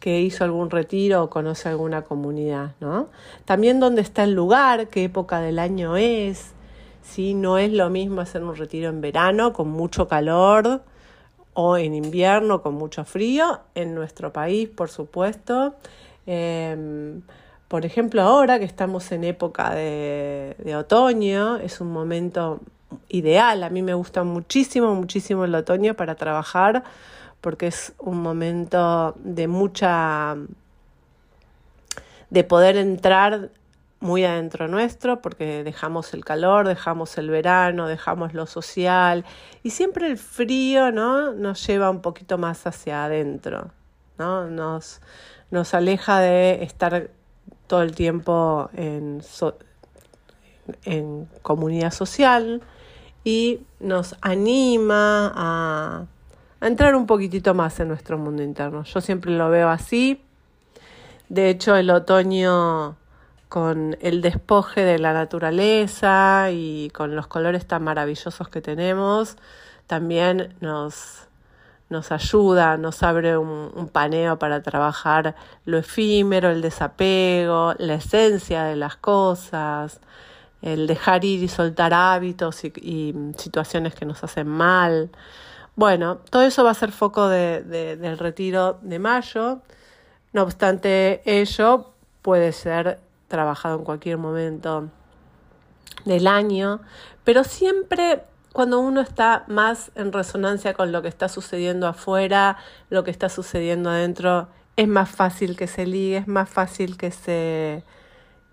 que 0.00 0.20
hizo 0.20 0.44
algún 0.44 0.70
retiro 0.70 1.22
o 1.22 1.30
conoce 1.30 1.68
alguna 1.68 2.02
comunidad, 2.02 2.72
¿no? 2.80 3.08
También 3.44 3.80
dónde 3.80 4.02
está 4.02 4.24
el 4.24 4.32
lugar, 4.32 4.88
qué 4.88 5.04
época 5.04 5.40
del 5.40 5.58
año 5.58 5.96
es, 5.96 6.52
¿sí? 7.08 7.34
No 7.34 7.58
es 7.58 7.72
lo 7.72 7.90
mismo 7.90 8.20
hacer 8.20 8.42
un 8.42 8.56
retiro 8.56 8.88
en 8.88 9.00
verano 9.00 9.52
con 9.52 9.68
mucho 9.68 10.08
calor 10.08 10.82
o 11.54 11.76
en 11.76 11.94
invierno 11.94 12.62
con 12.62 12.74
mucho 12.74 13.04
frío, 13.04 13.60
en 13.74 13.94
nuestro 13.94 14.32
país, 14.32 14.68
por 14.68 14.90
supuesto. 14.90 15.74
Em, 16.26 17.22
por 17.68 17.84
ejemplo, 17.84 18.22
ahora 18.22 18.58
que 18.58 18.64
estamos 18.64 19.10
en 19.12 19.24
época 19.24 19.74
de, 19.74 20.54
de, 20.58 20.76
otoño, 20.76 21.56
es 21.56 21.80
un 21.80 21.90
momento 21.90 22.60
ideal. 23.08 23.62
A 23.62 23.70
mí 23.70 23.82
me 23.82 23.94
gusta 23.94 24.22
muchísimo, 24.24 24.94
muchísimo 24.94 25.44
el 25.44 25.54
otoño 25.54 25.94
para 25.94 26.14
trabajar 26.14 26.84
porque 27.40 27.68
es 27.68 27.92
un 27.98 28.20
momento 28.20 29.14
de 29.22 29.48
mucha 29.48 30.36
de 32.30 32.44
poder 32.44 32.76
entrar 32.76 33.50
muy 34.00 34.24
adentro 34.24 34.68
nuestro 34.68 35.20
porque 35.20 35.64
dejamos 35.64 36.14
el 36.14 36.24
calor, 36.24 36.68
dejamos 36.68 37.18
el 37.18 37.30
verano, 37.30 37.88
dejamos 37.88 38.32
lo 38.34 38.46
social 38.46 39.24
y 39.62 39.70
siempre 39.70 40.06
el 40.06 40.18
frío 40.18 40.92
¿no? 40.92 41.32
nos 41.32 41.66
lleva 41.66 41.90
un 41.90 42.00
poquito 42.00 42.38
más 42.38 42.66
hacia 42.66 43.04
adentro, 43.04 43.72
¿no? 44.18 44.48
nos, 44.48 45.00
nos 45.50 45.74
aleja 45.74 46.20
de 46.20 46.62
estar 46.62 47.10
todo 47.66 47.82
el 47.82 47.94
tiempo 47.94 48.70
en, 48.74 49.20
comunidad 51.42 51.92
social 51.92 52.62
y 53.24 53.60
nos 53.80 54.16
anima 54.20 55.32
a 55.34 56.06
entrar 56.60 56.94
un 56.94 57.06
poquitito 57.06 57.54
más 57.54 57.80
en 57.80 57.88
nuestro 57.88 58.18
mundo 58.18 58.42
interno. 58.42 58.84
Yo 58.84 59.00
siempre 59.00 59.30
lo 59.32 59.48
veo 59.48 59.70
así. 59.70 60.20
De 61.28 61.48
hecho, 61.48 61.74
el 61.76 61.90
otoño 61.90 62.96
con 63.48 63.96
el 64.00 64.20
despoje 64.20 64.82
de 64.82 64.98
la 64.98 65.12
naturaleza 65.12 66.50
y 66.52 66.90
con 66.90 67.16
los 67.16 67.26
colores 67.26 67.66
tan 67.66 67.82
maravillosos 67.82 68.48
que 68.48 68.60
tenemos, 68.60 69.36
también 69.86 70.54
nos, 70.60 71.28
nos 71.88 72.12
ayuda, 72.12 72.76
nos 72.76 73.02
abre 73.02 73.38
un, 73.38 73.88
paneo 73.88 74.38
para 74.38 74.62
trabajar 74.62 75.34
lo 75.64 75.78
efímero, 75.78 76.50
el 76.50 76.60
desapego, 76.60 77.74
la 77.78 77.94
esencia 77.94 78.64
de 78.64 78.76
las 78.76 78.96
cosas, 78.96 80.00
el 80.60 80.86
dejar 80.86 81.24
ir 81.24 81.42
y 81.42 81.48
soltar 81.48 81.94
hábitos 81.94 82.64
y, 82.64 83.14
situaciones 83.36 83.94
que 83.94 84.04
nos 84.04 84.22
hacen 84.22 84.46
mal. 84.46 85.10
Bueno, 85.76 86.18
todo 86.30 86.42
eso 86.42 86.64
va 86.64 86.72
a 86.72 86.74
ser 86.74 86.92
foco 86.92 87.28
del 87.28 88.18
retiro 88.18 88.78
de 88.82 88.98
mayo. 88.98 89.60
No 90.32 90.42
obstante 90.42 91.22
ello, 91.24 91.92
puede 92.20 92.52
ser 92.52 92.98
trabajado 93.28 93.78
en 93.78 93.84
cualquier 93.84 94.18
momento 94.18 94.88
del 96.04 96.26
año, 96.26 96.80
pero 97.24 97.44
siempre 97.44 98.22
cuando 98.52 98.80
uno 98.80 99.00
está 99.00 99.44
más 99.46 99.92
en 99.94 100.12
resonancia 100.12 100.74
con 100.74 100.90
lo 100.90 101.02
que 101.02 101.08
está 101.08 101.28
sucediendo 101.28 101.86
afuera, 101.86 102.56
lo 102.90 103.04
que 103.04 103.10
está 103.10 103.28
sucediendo 103.28 103.90
adentro, 103.90 104.48
es 104.76 104.88
más 104.88 105.10
fácil 105.10 105.56
que 105.56 105.66
se 105.66 105.86
ligue, 105.86 106.18
es 106.18 106.28
más 106.28 106.48
fácil 106.48 106.96
que 106.96 107.10
se, 107.10 107.84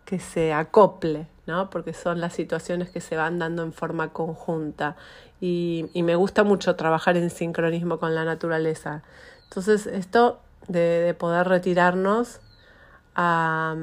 que 0.06 0.20
se 0.20 0.54
acople, 0.54 1.28
¿no? 1.46 1.70
Porque 1.70 1.94
son 1.94 2.20
las 2.20 2.34
situaciones 2.34 2.90
que 2.90 3.02
se 3.02 3.16
van 3.16 3.40
dando 3.40 3.64
en 3.64 3.74
forma 3.74 4.10
conjunta. 4.12 4.96
Y, 5.40 5.90
me 5.96 6.16
gusta 6.16 6.44
mucho 6.44 6.76
trabajar 6.76 7.18
en 7.18 7.30
sincronismo 7.30 8.00
con 8.00 8.16
la 8.16 8.26
naturaleza. 8.26 9.04
Entonces, 9.44 9.86
esto 9.86 10.40
de, 10.68 11.16
poder 11.18 11.48
retirarnos 11.48 12.42
a, 13.16 13.76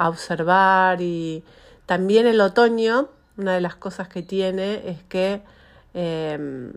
a 0.00 0.08
observar 0.08 1.02
y 1.02 1.44
también 1.84 2.26
el 2.26 2.40
otoño 2.40 3.10
una 3.36 3.52
de 3.54 3.60
las 3.60 3.76
cosas 3.76 4.08
que 4.08 4.22
tiene 4.22 4.88
es 4.88 5.02
que 5.04 5.42
em, 5.92 6.72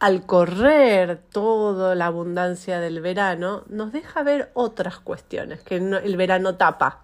al 0.00 0.26
correr 0.26 1.20
toda 1.30 1.94
la 1.94 2.06
abundancia 2.06 2.80
del 2.80 3.00
verano, 3.00 3.62
nos 3.68 3.92
deja 3.92 4.24
ver 4.24 4.50
otras 4.54 4.98
cuestiones 4.98 5.62
que 5.62 5.76
el 5.76 6.16
verano 6.16 6.56
tapa. 6.56 7.02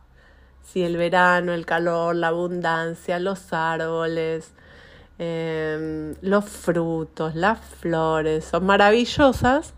Si 0.64 0.82
el 0.82 0.96
verano, 0.96 1.52
el 1.52 1.64
calor, 1.64 2.16
la 2.16 2.28
abundancia, 2.28 3.20
los 3.20 3.52
árboles, 3.52 4.52
em, 5.18 6.16
los 6.22 6.44
frutos, 6.44 7.36
las 7.36 7.60
flores, 7.60 8.46
son 8.46 8.66
maravillosas, 8.66 9.74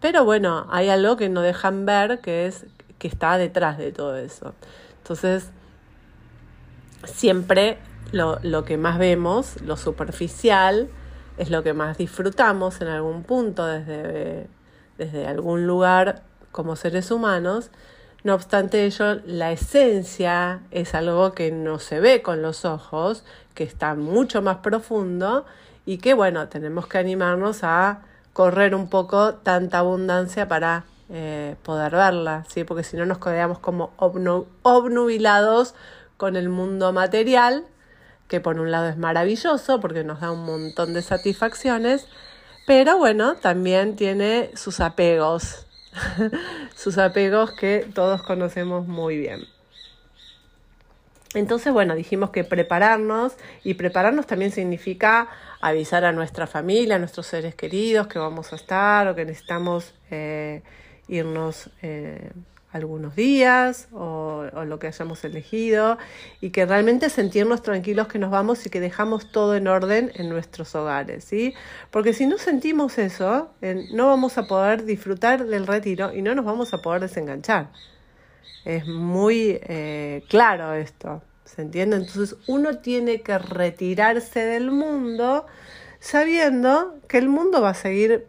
pero 0.00 0.24
bueno, 0.24 0.66
hay 0.70 0.88
algo 0.88 1.16
que 1.16 1.28
no 1.28 1.42
dejan 1.42 1.86
ver 1.86 2.20
que 2.20 2.46
es 2.46 2.66
que 2.98 3.08
está 3.08 3.36
detrás 3.38 3.78
de 3.78 3.92
todo 3.92 4.16
eso. 4.16 4.54
Entonces, 4.98 5.50
siempre 7.04 7.78
lo, 8.12 8.64
que 8.64 8.76
más 8.76 8.98
vemos, 8.98 9.60
lo 9.62 9.76
superficial, 9.76 10.88
es 11.36 11.50
lo 11.50 11.62
que 11.62 11.72
más 11.72 11.98
disfrutamos 11.98 12.80
en 12.80 12.88
algún 12.88 13.24
punto 13.24 13.66
desde, 13.66 14.46
desde 14.98 15.26
algún 15.26 15.66
lugar 15.66 16.22
como 16.52 16.76
seres 16.76 17.10
humanos. 17.10 17.70
No 18.22 18.34
obstante 18.34 18.86
ello, 18.86 19.20
la 19.26 19.52
esencia 19.52 20.60
es 20.70 20.94
algo 20.94 21.32
que 21.32 21.50
no 21.50 21.78
se 21.78 22.00
ve 22.00 22.22
con 22.22 22.40
los 22.40 22.64
ojos, 22.64 23.24
que 23.54 23.64
está 23.64 23.94
mucho 23.94 24.40
más 24.40 24.58
profundo 24.58 25.44
y 25.84 25.98
que 25.98 26.14
bueno, 26.14 26.48
tenemos 26.48 26.86
que 26.86 26.98
animarnos 26.98 27.64
a 27.64 28.02
correr 28.32 28.74
un 28.74 28.88
poco 28.88 29.34
tanta 29.34 29.78
abundancia 29.78 30.48
para 30.48 30.84
eh, 31.10 31.56
poder 31.62 31.92
verla, 31.92 32.44
¿sí? 32.48 32.64
porque 32.64 32.84
si 32.84 32.96
no 32.96 33.06
nos 33.06 33.18
quedamos 33.18 33.58
como 33.58 33.92
obnubilados 33.98 35.74
con 36.16 36.36
el 36.36 36.48
mundo 36.48 36.92
material, 36.92 37.64
que 38.28 38.40
por 38.40 38.58
un 38.58 38.70
lado 38.70 38.88
es 38.88 38.96
maravilloso 38.96 39.80
porque 39.80 40.04
nos 40.04 40.20
da 40.20 40.30
un 40.30 40.44
montón 40.44 40.94
de 40.94 41.02
satisfacciones, 41.02 42.06
pero 42.66 42.96
bueno, 42.96 43.36
también 43.36 43.96
tiene 43.96 44.50
sus 44.54 44.80
apegos, 44.80 45.66
sus 46.74 46.96
apegos 46.98 47.52
que 47.52 47.86
todos 47.94 48.22
conocemos 48.22 48.86
muy 48.86 49.18
bien. 49.18 49.46
Entonces, 51.34 51.72
bueno, 51.72 51.96
dijimos 51.96 52.30
que 52.30 52.44
prepararnos 52.44 53.34
y 53.64 53.74
prepararnos 53.74 54.26
también 54.26 54.52
significa 54.52 55.28
avisar 55.60 56.04
a 56.04 56.12
nuestra 56.12 56.46
familia, 56.46 56.96
a 56.96 56.98
nuestros 56.98 57.26
seres 57.26 57.56
queridos 57.56 58.06
que 58.06 58.20
vamos 58.20 58.52
a 58.52 58.56
estar 58.56 59.08
o 59.08 59.14
que 59.16 59.24
necesitamos 59.24 59.94
eh, 60.10 60.62
irnos 61.08 61.70
eh, 61.82 62.30
algunos 62.74 63.14
días 63.14 63.86
o, 63.92 64.46
lo 64.66 64.78
que 64.80 64.88
hayamos 64.88 65.24
elegido 65.24 65.96
y 66.40 66.50
que 66.50 66.66
realmente 66.66 67.08
sentirnos 67.08 67.62
tranquilos 67.62 68.08
que 68.08 68.18
nos 68.18 68.32
vamos 68.32 68.66
y 68.66 68.70
que 68.70 68.80
dejamos 68.80 69.30
todo 69.30 69.54
en 69.54 69.68
orden 69.68 70.10
en 70.16 70.28
nuestros 70.28 70.74
hogares, 70.74 71.22
¿sí? 71.22 71.54
Porque 71.92 72.12
si 72.12 72.26
no 72.26 72.36
sentimos 72.36 72.98
eso, 72.98 73.52
no 73.92 74.08
vamos 74.08 74.38
a 74.38 74.48
poder 74.48 74.84
disfrutar 74.84 75.46
del 75.46 75.68
retiro 75.68 76.12
y 76.12 76.20
no 76.20 76.34
nos 76.34 76.44
vamos 76.44 76.74
a 76.74 76.82
poder 76.82 77.02
desenganchar. 77.02 77.70
Es 78.64 78.88
muy 78.88 79.60
eh, 79.62 80.24
claro 80.28 80.74
esto, 80.74 81.22
¿se 81.44 81.62
entiende? 81.62 81.94
Entonces 81.96 82.36
uno 82.48 82.78
tiene 82.78 83.20
que 83.20 83.38
retirarse 83.38 84.40
del 84.40 84.72
mundo 84.72 85.46
sabiendo 86.00 86.96
que 87.06 87.18
el 87.18 87.28
mundo 87.28 87.62
va 87.62 87.70
a 87.70 87.74
seguir 87.74 88.26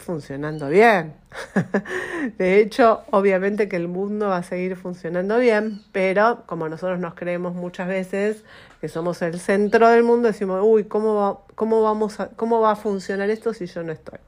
funcionando 0.00 0.68
bien. 0.68 1.14
de 2.38 2.60
hecho, 2.60 3.02
obviamente 3.10 3.68
que 3.68 3.76
el 3.76 3.88
mundo 3.88 4.28
va 4.28 4.38
a 4.38 4.42
seguir 4.42 4.76
funcionando 4.76 5.38
bien, 5.38 5.82
pero 5.92 6.42
como 6.46 6.68
nosotros 6.68 6.98
nos 6.98 7.14
creemos 7.14 7.54
muchas 7.54 7.88
veces 7.88 8.44
que 8.80 8.88
somos 8.88 9.22
el 9.22 9.38
centro 9.38 9.88
del 9.88 10.02
mundo, 10.02 10.28
decimos, 10.28 10.60
uy, 10.64 10.84
¿cómo 10.84 11.14
va, 11.14 11.38
cómo 11.54 11.82
vamos 11.82 12.18
a, 12.20 12.28
cómo 12.30 12.60
va 12.60 12.72
a 12.72 12.76
funcionar 12.76 13.30
esto 13.30 13.54
si 13.54 13.66
yo 13.66 13.82
no 13.82 13.92
estoy? 13.92 14.18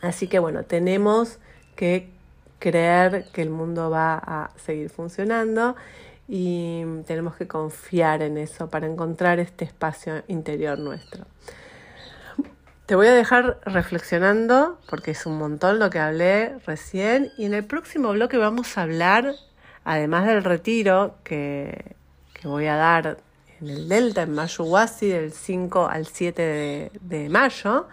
Así 0.00 0.26
que 0.28 0.38
bueno, 0.38 0.64
tenemos 0.64 1.38
que 1.76 2.10
creer 2.58 3.26
que 3.32 3.42
el 3.42 3.50
mundo 3.50 3.90
va 3.90 4.14
a 4.14 4.50
seguir 4.56 4.88
funcionando 4.88 5.76
y 6.28 6.84
tenemos 7.06 7.36
que 7.36 7.46
confiar 7.46 8.22
en 8.22 8.38
eso 8.38 8.68
para 8.70 8.86
encontrar 8.86 9.38
este 9.40 9.64
espacio 9.64 10.22
interior 10.28 10.78
nuestro. 10.78 11.26
Te 12.92 12.96
voy 12.96 13.06
a 13.06 13.14
dejar 13.14 13.58
reflexionando 13.64 14.78
porque 14.86 15.12
es 15.12 15.24
un 15.24 15.38
montón 15.38 15.78
lo 15.78 15.88
que 15.88 15.98
hablé 15.98 16.58
recién 16.66 17.32
y 17.38 17.46
en 17.46 17.54
el 17.54 17.64
próximo 17.64 18.12
bloque 18.12 18.36
vamos 18.36 18.76
a 18.76 18.82
hablar, 18.82 19.34
además 19.82 20.26
del 20.26 20.44
retiro 20.44 21.14
que, 21.24 21.96
voy 22.44 22.66
a 22.66 22.76
dar 22.76 23.16
en 23.62 23.70
el 23.70 23.88
Delta, 23.88 24.20
en 24.20 24.34
Mayuwasi, 24.34 25.08
del 25.08 25.32
5 25.32 25.88
al 25.88 26.06
7 26.06 26.42
de, 26.42 26.92
de, 27.00 27.30
mayo, 27.30 27.88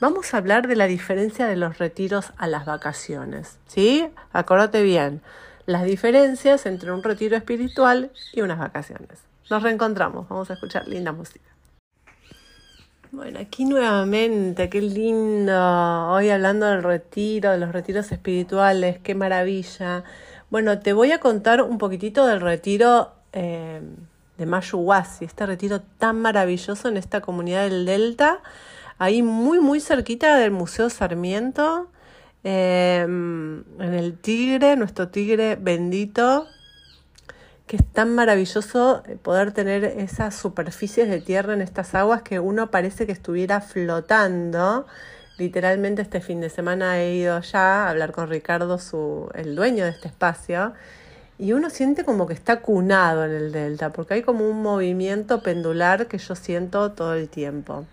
vamos 0.00 0.34
a 0.34 0.38
hablar 0.38 0.66
de 0.66 0.74
la 0.74 0.88
diferencia 0.88 1.46
de 1.46 1.54
los 1.54 1.78
retiros 1.78 2.32
a 2.36 2.48
las 2.48 2.66
vacaciones. 2.66 3.60
¿Sí? 3.68 4.08
Acordate 4.32 4.82
bien, 4.82 5.22
las 5.66 5.84
diferencias 5.84 6.66
entre 6.66 6.90
un 6.90 7.04
retiro 7.04 7.36
espiritual 7.36 8.10
y 8.32 8.40
unas 8.40 8.58
vacaciones. 8.58 9.20
Nos 9.48 9.62
reencontramos, 9.62 10.28
vamos 10.28 10.50
a 10.50 10.54
escuchar 10.54 10.88
linda 10.88 11.12
música. 11.12 11.51
Bueno, 13.12 13.40
aquí 13.40 13.66
nuevamente, 13.66 14.70
qué 14.70 14.80
lindo. 14.80 15.52
Hoy 16.08 16.30
hablando 16.30 16.64
del 16.64 16.82
retiro, 16.82 17.50
de 17.50 17.58
los 17.58 17.70
retiros 17.70 18.10
espirituales, 18.10 19.00
qué 19.00 19.14
maravilla. 19.14 20.02
Bueno, 20.48 20.78
te 20.78 20.94
voy 20.94 21.12
a 21.12 21.20
contar 21.20 21.60
un 21.60 21.76
poquitito 21.76 22.26
del 22.26 22.40
retiro 22.40 23.12
eh, 23.34 23.82
de 24.38 24.46
Mayuwasi, 24.46 25.26
este 25.26 25.44
retiro 25.44 25.82
tan 25.98 26.22
maravilloso 26.22 26.88
en 26.88 26.96
esta 26.96 27.20
comunidad 27.20 27.64
del 27.64 27.84
Delta, 27.84 28.40
ahí 28.96 29.20
muy, 29.20 29.60
muy 29.60 29.80
cerquita 29.80 30.38
del 30.38 30.50
Museo 30.50 30.88
Sarmiento, 30.88 31.90
eh, 32.44 33.02
en 33.02 33.64
el 33.78 34.16
Tigre, 34.16 34.74
nuestro 34.76 35.08
Tigre 35.08 35.56
bendito, 35.56 36.46
que 37.66 37.76
es 37.76 37.84
tan 37.92 38.14
maravilloso 38.14 39.02
eh, 39.06 39.16
poder 39.16 39.52
tener 39.52 39.84
esas 39.84 40.34
superficies 40.34 41.08
de 41.08 41.20
tierra 41.20 41.54
en 41.54 41.62
estas 41.62 41.94
aguas 41.94 42.22
que 42.22 42.40
uno 42.40 42.70
parece 42.70 43.06
que 43.06 43.12
estuviera 43.12 43.60
flotando. 43.60 44.86
Literalmente 45.38 46.02
este 46.02 46.20
fin 46.20 46.40
de 46.40 46.50
semana 46.50 47.00
he 47.00 47.14
ido 47.14 47.40
ya 47.40 47.86
a 47.86 47.90
hablar 47.90 48.12
con 48.12 48.28
Ricardo, 48.28 48.78
su, 48.78 49.30
el 49.34 49.56
dueño 49.56 49.84
de 49.84 49.90
este 49.90 50.08
espacio, 50.08 50.74
y 51.38 51.54
uno 51.54 51.70
siente 51.70 52.04
como 52.04 52.26
que 52.26 52.34
está 52.34 52.60
cunado 52.60 53.24
en 53.24 53.32
el 53.32 53.52
delta, 53.52 53.90
porque 53.90 54.14
hay 54.14 54.22
como 54.22 54.48
un 54.48 54.62
movimiento 54.62 55.42
pendular 55.42 56.06
que 56.06 56.18
yo 56.18 56.36
siento 56.36 56.92
todo 56.92 57.14
el 57.14 57.28
tiempo. 57.28 57.86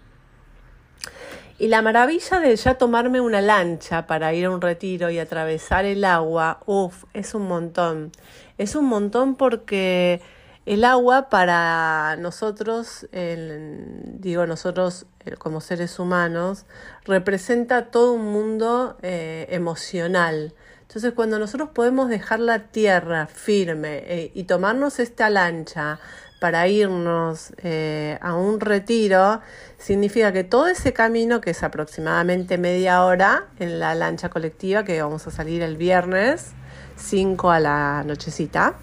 Y 1.60 1.68
la 1.68 1.82
maravilla 1.82 2.40
de 2.40 2.56
ya 2.56 2.76
tomarme 2.76 3.20
una 3.20 3.42
lancha 3.42 4.08
para 4.08 4.34
ir 4.34 4.46
a 4.46 4.50
un 4.50 4.62
retiro 4.62 5.10
y 5.10 5.20
atravesar 5.20 5.84
el 5.84 6.06
agua, 6.06 6.62
uff, 6.66 7.04
es 7.14 7.34
un 7.34 7.50
montón. 7.50 8.14
Es 8.58 8.76
un 8.76 8.86
montón 8.86 9.36
porque 9.36 10.22
el 10.66 10.86
agua 10.86 11.28
para 11.30 12.16
nosotros, 12.18 13.10
digo 13.12 14.46
nosotros 14.46 15.06
eh, 15.26 15.36
como 15.36 15.60
seres 15.60 16.00
humanos, 16.00 16.66
representa 17.04 17.88
todo 17.88 18.14
un 18.14 18.32
mundo 18.32 18.98
eh, 19.02 19.48
emocional. 19.50 20.54
Entonces 20.84 21.12
cuando 21.12 21.40
nosotros 21.40 21.72
podemos 21.74 22.08
dejar 22.08 22.40
la 22.40 22.68
tierra 22.70 23.28
firme 23.28 24.04
eh, 24.06 24.32
y 24.34 24.46
tomarnos 24.46 25.00
esta 25.00 25.30
lancha 25.30 26.00
para 26.40 26.68
irnos 26.68 27.54
eh, 27.58 28.18
a 28.22 28.36
un 28.36 28.60
retiro, 28.60 29.42
significa 29.78 30.32
que 30.32 30.44
todo 30.44 30.68
ese 30.68 30.94
camino, 30.94 31.42
que 31.42 31.52
es 31.52 31.64
aproximadamente 31.64 32.58
media 32.58 33.04
hora 33.04 33.48
en 33.60 33.80
la 33.80 33.94
lancha 33.96 34.30
colectiva, 34.30 34.84
que 34.84 35.02
vamos 35.02 35.28
a 35.28 35.32
salir 35.32 35.62
el 35.62 35.78
viernes 35.78 36.54
5 36.96 37.52
a 37.52 37.60
la 37.60 38.04
nochecita, 38.06 38.76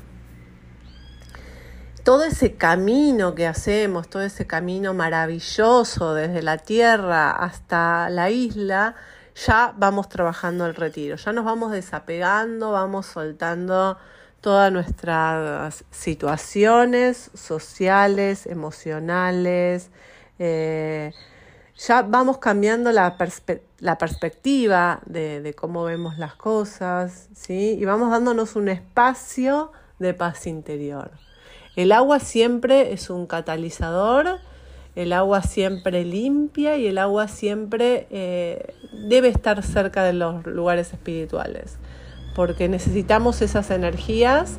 todo 2.05 2.23
ese 2.23 2.55
camino 2.55 3.35
que 3.35 3.47
hacemos, 3.47 4.09
todo 4.09 4.23
ese 4.23 4.47
camino 4.47 4.95
maravilloso 4.95 6.14
desde 6.14 6.42
la 6.42 6.59
tierra 6.59 7.33
hasta 7.33 8.09
la 8.11 8.31
isla, 8.31 8.95
ya 9.35 9.75
vamos 9.77 10.09
trabajando 10.09 10.66
el 10.66 10.75
retiro, 10.75 11.16
ya 11.16 11.33
nos 11.33 11.45
vamos 11.45 11.73
desapegando, 11.73 12.71
vamos 12.71 13.07
soltando 13.07 13.99
todas 14.47 14.71
nuestras 14.71 15.85
situaciones 15.91 17.33
sociales, 17.35 18.47
emocionales, 18.47 19.91
eh, 20.39 21.11
ya 21.77 22.03
vamos 22.03 22.39
cambiando 22.39 22.93
la, 22.93 23.17
perspectiva 23.19 25.01
de, 25.05 25.41
de, 25.41 25.53
cómo 25.55 25.83
vemos 25.83 26.17
las 26.19 26.37
cosas, 26.37 27.29
¿sí? 27.35 27.77
Y 27.77 27.85
vamos 27.87 28.13
dándonos 28.13 28.55
un 28.55 28.69
espacio 28.69 29.73
de 29.99 30.15
paz 30.15 30.47
interior. 30.47 31.11
El 31.75 31.91
agua 31.91 32.21
siempre 32.21 32.93
es 32.93 33.11
un 33.11 33.27
catalizador, 33.27 34.39
el 34.95 35.13
agua 35.13 35.43
siempre 35.43 36.05
limpia 36.05 36.77
y 36.77 36.87
el 36.87 36.99
agua 36.99 37.27
siempre 37.27 38.07
eh, 38.11 38.77
debe 39.09 39.27
estar 39.27 39.61
cerca 39.65 40.05
de 40.05 40.13
los 40.13 40.47
lugares 40.47 40.93
espirituales, 40.93 41.79
porque 42.37 42.68
necesitamos 42.68 43.40
esas 43.40 43.70
energías 43.70 44.59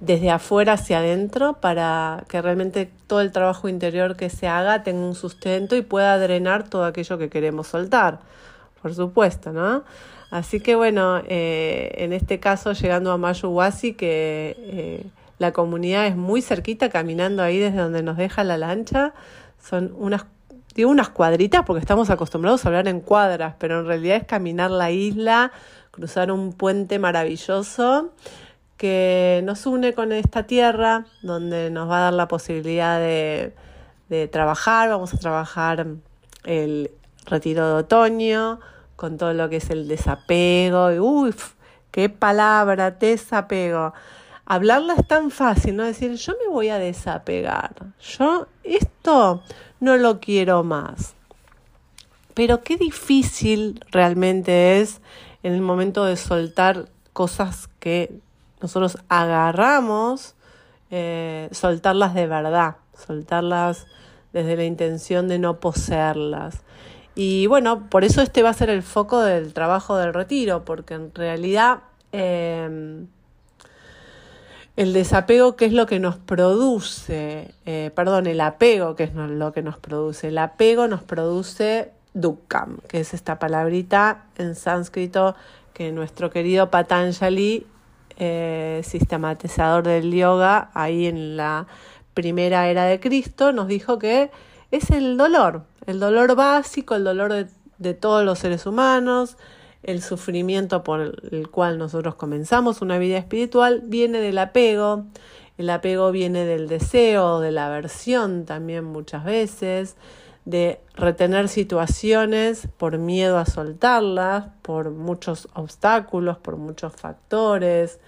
desde 0.00 0.30
afuera 0.30 0.72
hacia 0.72 1.00
adentro 1.00 1.60
para 1.60 2.24
que 2.28 2.40
realmente 2.40 2.90
todo 3.06 3.20
el 3.20 3.30
trabajo 3.30 3.68
interior 3.68 4.16
que 4.16 4.30
se 4.30 4.48
haga 4.48 4.82
tenga 4.82 5.04
un 5.04 5.14
sustento 5.14 5.76
y 5.76 5.82
pueda 5.82 6.18
drenar 6.18 6.66
todo 6.70 6.86
aquello 6.86 7.18
que 7.18 7.28
queremos 7.28 7.66
soltar, 7.66 8.20
por 8.80 8.94
supuesto, 8.94 9.52
¿no? 9.52 9.84
Así 10.30 10.60
que 10.60 10.76
bueno, 10.76 11.20
eh, 11.28 11.92
en 11.98 12.14
este 12.14 12.40
caso 12.40 12.72
llegando 12.72 13.12
a 13.12 13.18
Mayuwasi, 13.18 13.92
que 13.92 14.56
eh, 14.58 15.06
la 15.38 15.52
comunidad 15.52 16.06
es 16.06 16.16
muy 16.16 16.40
cerquita, 16.40 16.88
caminando 16.88 17.42
ahí 17.42 17.58
desde 17.58 17.80
donde 17.80 18.02
nos 18.02 18.16
deja 18.16 18.44
la 18.44 18.56
lancha, 18.56 19.12
son 19.62 19.94
unas, 19.98 20.24
digo 20.74 20.90
unas 20.90 21.08
cuadritas 21.08 21.62
porque 21.64 21.80
estamos 21.80 22.10
acostumbrados 22.10 22.64
a 22.64 22.68
hablar 22.68 22.88
en 22.88 23.00
cuadras, 23.00 23.54
pero 23.58 23.80
en 23.80 23.86
realidad 23.86 24.16
es 24.16 24.24
caminar 24.24 24.70
la 24.70 24.90
isla, 24.90 25.52
cruzar 25.90 26.32
un 26.32 26.52
puente 26.52 26.98
maravilloso 26.98 28.12
que 28.76 29.40
nos 29.44 29.66
une 29.66 29.94
con 29.94 30.12
esta 30.12 30.44
tierra, 30.44 31.06
donde 31.22 31.70
nos 31.70 31.88
va 31.88 31.98
a 31.98 32.00
dar 32.02 32.14
la 32.14 32.28
posibilidad 32.28 32.98
de, 32.98 33.54
trabajar, 34.30 34.90
vamos 34.90 35.12
a 35.12 35.18
trabajar 35.18 35.86
el 36.44 36.90
retiro 37.26 37.66
de 37.66 37.74
otoño, 37.74 38.60
con 38.94 39.16
todo 39.16 39.32
lo 39.32 39.48
que 39.48 39.56
es 39.56 39.70
el 39.70 39.88
desapego. 39.88 40.92
Y, 40.92 41.00
uff, 41.00 41.54
qué 41.90 42.08
palabra, 42.08 42.92
desapego. 42.92 43.92
Hablarla 44.46 44.94
es 44.94 45.08
tan 45.08 45.30
fácil, 45.30 45.74
¿no? 45.76 45.84
Decir, 45.84 46.14
yo 46.14 46.34
me 46.44 46.52
voy 46.52 46.68
a 46.68 46.78
desapegar. 46.78 47.74
Yo 47.98 48.46
esto 48.62 49.42
no 49.84 49.96
lo 49.96 50.20
quiero 50.20 50.64
más. 50.64 51.14
Pero 52.34 52.62
qué 52.62 52.76
difícil 52.76 53.84
realmente 53.92 54.80
es 54.80 55.00
en 55.42 55.52
el 55.52 55.60
momento 55.60 56.04
de 56.04 56.16
soltar 56.16 56.88
cosas 57.12 57.68
que 57.78 58.18
nosotros 58.60 58.98
agarramos, 59.08 60.34
eh, 60.90 61.48
soltarlas 61.52 62.14
de 62.14 62.26
verdad, 62.26 62.76
soltarlas 63.06 63.86
desde 64.32 64.56
la 64.56 64.64
intención 64.64 65.28
de 65.28 65.38
no 65.38 65.60
poseerlas. 65.60 66.62
Y 67.14 67.46
bueno, 67.46 67.88
por 67.88 68.02
eso 68.04 68.22
este 68.22 68.42
va 68.42 68.50
a 68.50 68.54
ser 68.54 68.70
el 68.70 68.82
foco 68.82 69.20
del 69.20 69.54
trabajo 69.54 69.96
del 69.96 70.12
retiro, 70.12 70.64
porque 70.64 70.94
en 70.94 71.14
realidad 71.14 71.80
em, 72.10 73.06
el 74.76 74.92
desapego, 74.92 75.56
que 75.56 75.66
es 75.66 75.72
lo 75.72 75.86
que 75.86 76.00
nos 76.00 76.16
produce, 76.16 77.54
eh, 77.64 77.90
perdón, 77.94 78.26
el 78.26 78.40
apego, 78.40 78.96
que 78.96 79.04
es 79.04 79.14
lo 79.14 79.52
que 79.52 79.62
nos 79.62 79.78
produce, 79.78 80.28
el 80.28 80.38
apego 80.38 80.88
nos 80.88 81.02
produce 81.02 81.92
dukkam, 82.14 82.78
que 82.88 83.00
es 83.00 83.14
esta 83.14 83.38
palabrita 83.38 84.24
en 84.36 84.54
sánscrito 84.54 85.34
que 85.74 85.92
nuestro 85.92 86.30
querido 86.30 86.70
Patanjali, 86.70 87.66
eh, 88.16 88.80
sistematizador 88.84 89.84
del 89.84 90.12
yoga, 90.12 90.70
ahí 90.74 91.06
en 91.06 91.36
la 91.36 91.66
primera 92.14 92.68
era 92.68 92.84
de 92.84 93.00
Cristo, 93.00 93.52
nos 93.52 93.66
dijo 93.66 93.98
que 93.98 94.30
es 94.70 94.90
el 94.90 95.16
dolor, 95.16 95.62
el 95.86 96.00
dolor 96.00 96.36
básico, 96.36 96.94
el 96.94 97.04
dolor 97.04 97.46
de, 97.78 97.94
todos 97.94 98.24
los 98.24 98.38
seres 98.38 98.66
humanos, 98.66 99.36
el 99.86 100.02
sufrimiento 100.02 100.82
por 100.82 101.22
el 101.30 101.48
cual 101.50 101.78
nosotros 101.78 102.14
comenzamos 102.14 102.82
una 102.82 102.98
vida 102.98 103.18
espiritual, 103.18 103.82
viene 103.84 104.20
del 104.20 104.38
apego, 104.38 105.06
el 105.56 105.70
apego 105.70 106.10
viene 106.10 106.44
del 106.44 106.68
deseo, 106.68 107.40
de 107.40 107.52
la 107.52 107.66
aversión 107.66 108.44
también 108.44 108.84
muchas 108.84 109.24
veces, 109.24 109.96
de 110.44 110.80
retener 110.94 111.48
situaciones 111.48 112.68
por 112.76 112.98
miedo 112.98 113.38
a 113.38 113.46
soltarlas, 113.46 114.46
por 114.62 114.90
muchos 114.90 115.48
obstáculos, 115.54 116.38
por 116.38 116.56
muchos 116.56 116.92
factores. 116.92 118.00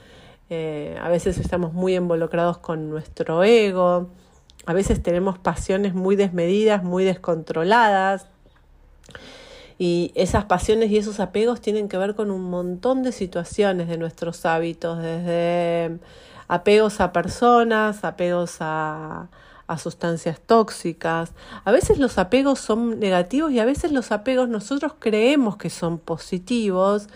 Eh, 0.51 0.99
a 1.01 1.09
veces 1.09 1.39
estamos 1.39 1.73
muy 1.73 1.97
involucrados 1.97 2.59
con 2.59 2.91
nuestro 2.91 3.43
ego, 3.43 4.11
a 4.67 4.73
veces 4.73 5.03
tenemos 5.03 5.39
pasiones 5.39 5.95
muy 5.95 6.17
desmedidas, 6.17 6.83
muy 6.83 7.05
descontroladas. 7.05 8.27
Y 9.79 10.13
esas 10.15 10.47
pasiones 10.47 10.91
y 10.91 10.97
esos 10.97 11.21
apegos 11.21 11.61
tienen 11.61 11.89
que 11.89 11.99
ver 11.99 12.15
con 12.15 12.31
un 12.31 12.43
montón 12.45 13.03
de 13.03 13.13
situaciones 13.13 13.89
de 13.89 13.99
nuestros 13.99 14.47
hábitos, 14.47 15.03
desde 15.03 15.99
apegos 16.49 17.01
a 17.01 17.13
personas, 17.13 18.05
apegos 18.05 18.57
a, 18.61 19.29
a 19.67 19.79
sustancias 19.79 20.41
tóxicas. 20.41 21.33
A 21.65 21.73
veces 21.73 21.99
los 21.99 22.19
apegos 22.19 22.59
son 22.59 22.99
negativos 23.01 23.53
y 23.53 23.59
a 23.59 23.65
veces 23.65 23.93
los 23.93 24.13
apegos 24.13 24.49
nosotros 24.49 24.95
creemos 24.99 25.57
que 25.57 25.71
son 25.71 25.99
positivos, 25.99 27.09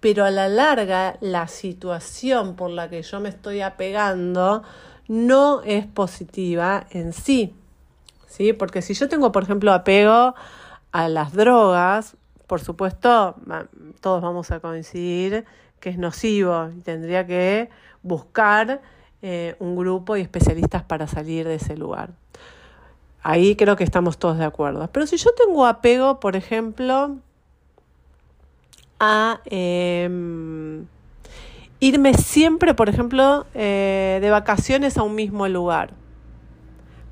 pero 0.00 0.24
a 0.24 0.30
la 0.30 0.48
larga 0.48 1.16
la 1.20 1.48
situación 1.48 2.56
por 2.56 2.70
la 2.70 2.88
que 2.88 3.02
yo 3.02 3.20
me 3.20 3.28
estoy 3.28 3.60
apegando 3.60 4.62
no 5.06 5.62
es 5.62 5.86
positiva 5.86 6.86
en 6.90 7.12
sí. 7.12 7.54
¿sí? 8.26 8.52
Porque 8.52 8.82
si 8.82 8.94
yo 8.94 9.08
tengo, 9.08 9.32
por 9.32 9.42
ejemplo, 9.42 9.72
apego 9.72 10.34
a 10.92 11.08
las 11.08 11.32
drogas, 11.32 12.16
por 12.46 12.60
supuesto, 12.60 13.36
todos 14.00 14.22
vamos 14.22 14.50
a 14.50 14.60
coincidir 14.60 15.44
que 15.80 15.90
es 15.90 15.98
nocivo 15.98 16.70
y 16.76 16.80
tendría 16.80 17.26
que 17.26 17.68
buscar 18.02 18.80
eh, 19.22 19.54
un 19.58 19.76
grupo 19.76 20.16
y 20.16 20.22
especialistas 20.22 20.82
para 20.82 21.06
salir 21.06 21.46
de 21.46 21.56
ese 21.56 21.76
lugar. 21.76 22.10
Ahí 23.22 23.56
creo 23.56 23.76
que 23.76 23.84
estamos 23.84 24.18
todos 24.18 24.38
de 24.38 24.44
acuerdo. 24.44 24.88
Pero 24.92 25.06
si 25.06 25.16
yo 25.16 25.30
tengo 25.34 25.66
apego, 25.66 26.20
por 26.20 26.36
ejemplo, 26.36 27.16
a... 28.98 29.40
Em, 29.44 30.86
irme 31.80 32.14
siempre, 32.14 32.74
por 32.74 32.88
ejemplo, 32.88 33.46
eh, 33.54 34.18
de 34.20 34.30
vacaciones 34.30 34.96
a 34.98 35.02
un 35.02 35.14
mismo 35.14 35.46
lugar. 35.48 35.92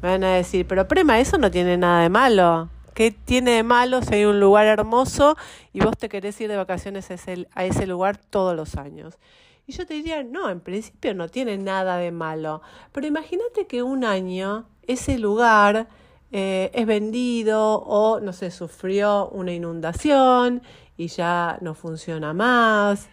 Me 0.03 0.11
van 0.11 0.25
a 0.25 0.35
decir, 0.35 0.67
pero 0.67 0.89
Prema, 0.89 1.21
eso 1.21 1.39
no 1.39 1.51
tiene 1.51 1.77
nada 1.77 2.03
de 2.03 2.09
malo. 2.09 2.69
¿Qué 2.97 3.11
tiene 3.11 3.51
de 3.51 3.63
malo 3.63 4.01
si 4.01 4.15
hay 4.15 4.25
un 4.25 4.41
lugar 4.41 4.67
hermoso 4.67 5.37
y 5.75 5.81
vos 5.81 5.99
te 5.99 6.09
querés 6.09 6.41
ir 6.41 6.49
de 6.49 6.57
vacaciones 6.57 7.11
a 7.11 7.65
ese, 7.67 7.87
lugar 7.87 8.17
todos 8.17 8.57
los 8.57 8.77
años? 8.77 9.19
Y 9.67 9.73
yo 9.73 9.85
te 9.85 9.93
diría, 9.93 10.23
no, 10.23 10.49
en 10.49 10.61
principio 10.61 11.13
no 11.13 11.29
tiene 11.29 11.59
nada 11.59 11.99
de 11.99 12.11
malo. 12.11 12.63
Pero 12.93 13.07
imagínate 13.07 13.67
que 13.67 13.83
un 13.83 14.03
año 14.03 14.65
ese 14.87 15.19
lugar 15.19 15.89
eh, 16.33 16.71
es 16.73 16.87
vendido 16.87 17.83
o, 17.83 18.19
no 18.21 18.33
sé, 18.33 18.51
sufrió 18.51 19.29
una 19.29 19.53
inundación 19.53 20.63
y 20.97 21.09
ya 21.09 21.59
no 21.61 21.75
funciona 21.75 22.33
más 22.33 23.11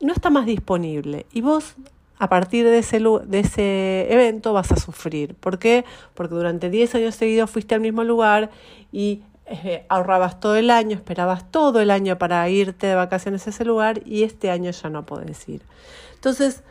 no 0.00 0.12
está 0.12 0.30
más 0.30 0.46
disponible 0.46 1.26
y 1.32 1.40
vos 1.40 1.74
a 2.18 2.28
partir 2.28 2.64
de 2.64 2.78
ese, 2.78 3.00
de 3.00 3.40
ese 3.40 4.12
evento 4.12 4.52
vas 4.52 4.72
a 4.72 4.76
sufrir. 4.76 5.34
¿Por 5.34 5.58
qué? 5.58 5.84
Porque 6.14 6.34
durante 6.34 6.70
10 6.70 6.94
años 6.96 7.14
seguidos 7.14 7.50
fuiste 7.50 7.74
al 7.74 7.80
mismo 7.80 8.04
lugar 8.04 8.50
y 8.92 9.22
eh, 9.46 9.84
ahorrabas 9.88 10.40
todo 10.40 10.56
el 10.56 10.70
año, 10.70 10.96
esperabas 10.96 11.50
todo 11.50 11.80
el 11.80 11.90
año 11.90 12.18
para 12.18 12.48
irte 12.48 12.86
de 12.86 12.94
vacaciones 12.94 13.46
a 13.46 13.50
ese 13.50 13.64
lugar 13.64 14.00
y 14.04 14.22
este 14.22 14.50
año 14.50 14.70
ya 14.70 14.88
no 14.88 15.04
podés 15.04 15.48
ir. 15.48 15.62
Entonces, 16.14 16.62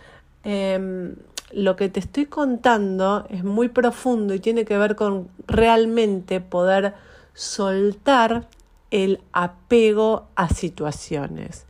em, 0.44 1.16
lo 1.52 1.76
que 1.76 1.90
te 1.90 2.00
estoy 2.00 2.26
contando 2.26 3.28
es 3.30 3.44
muy 3.44 3.70
profundo 3.70 4.34
y 4.34 4.40
tiene 4.40 4.66
que 4.66 4.78
ver 4.78 4.96
con 4.96 5.30
realmente 5.48 6.42
poder 6.42 6.96
soltar 7.34 8.48
el 8.92 9.22
apego 9.32 10.28
a 10.36 10.50
situaciones 10.50 11.66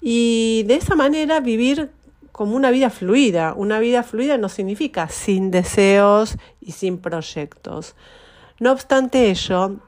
y 0.00 0.64
de 0.66 0.76
esa 0.76 0.94
manera 0.94 1.40
vivir 1.40 1.90
como 2.38 2.54
una 2.54 2.70
vida 2.70 2.88
fluida. 2.88 3.52
Una 3.56 3.80
vida 3.80 4.04
fluida 4.04 4.38
no 4.38 4.48
significa 4.48 5.08
sin 5.08 5.50
deseos 5.50 6.36
y 6.60 6.70
sin 6.70 6.98
proyectos. 6.98 7.96
No 8.60 8.70
obstante 8.70 9.28
ello, 9.28 9.80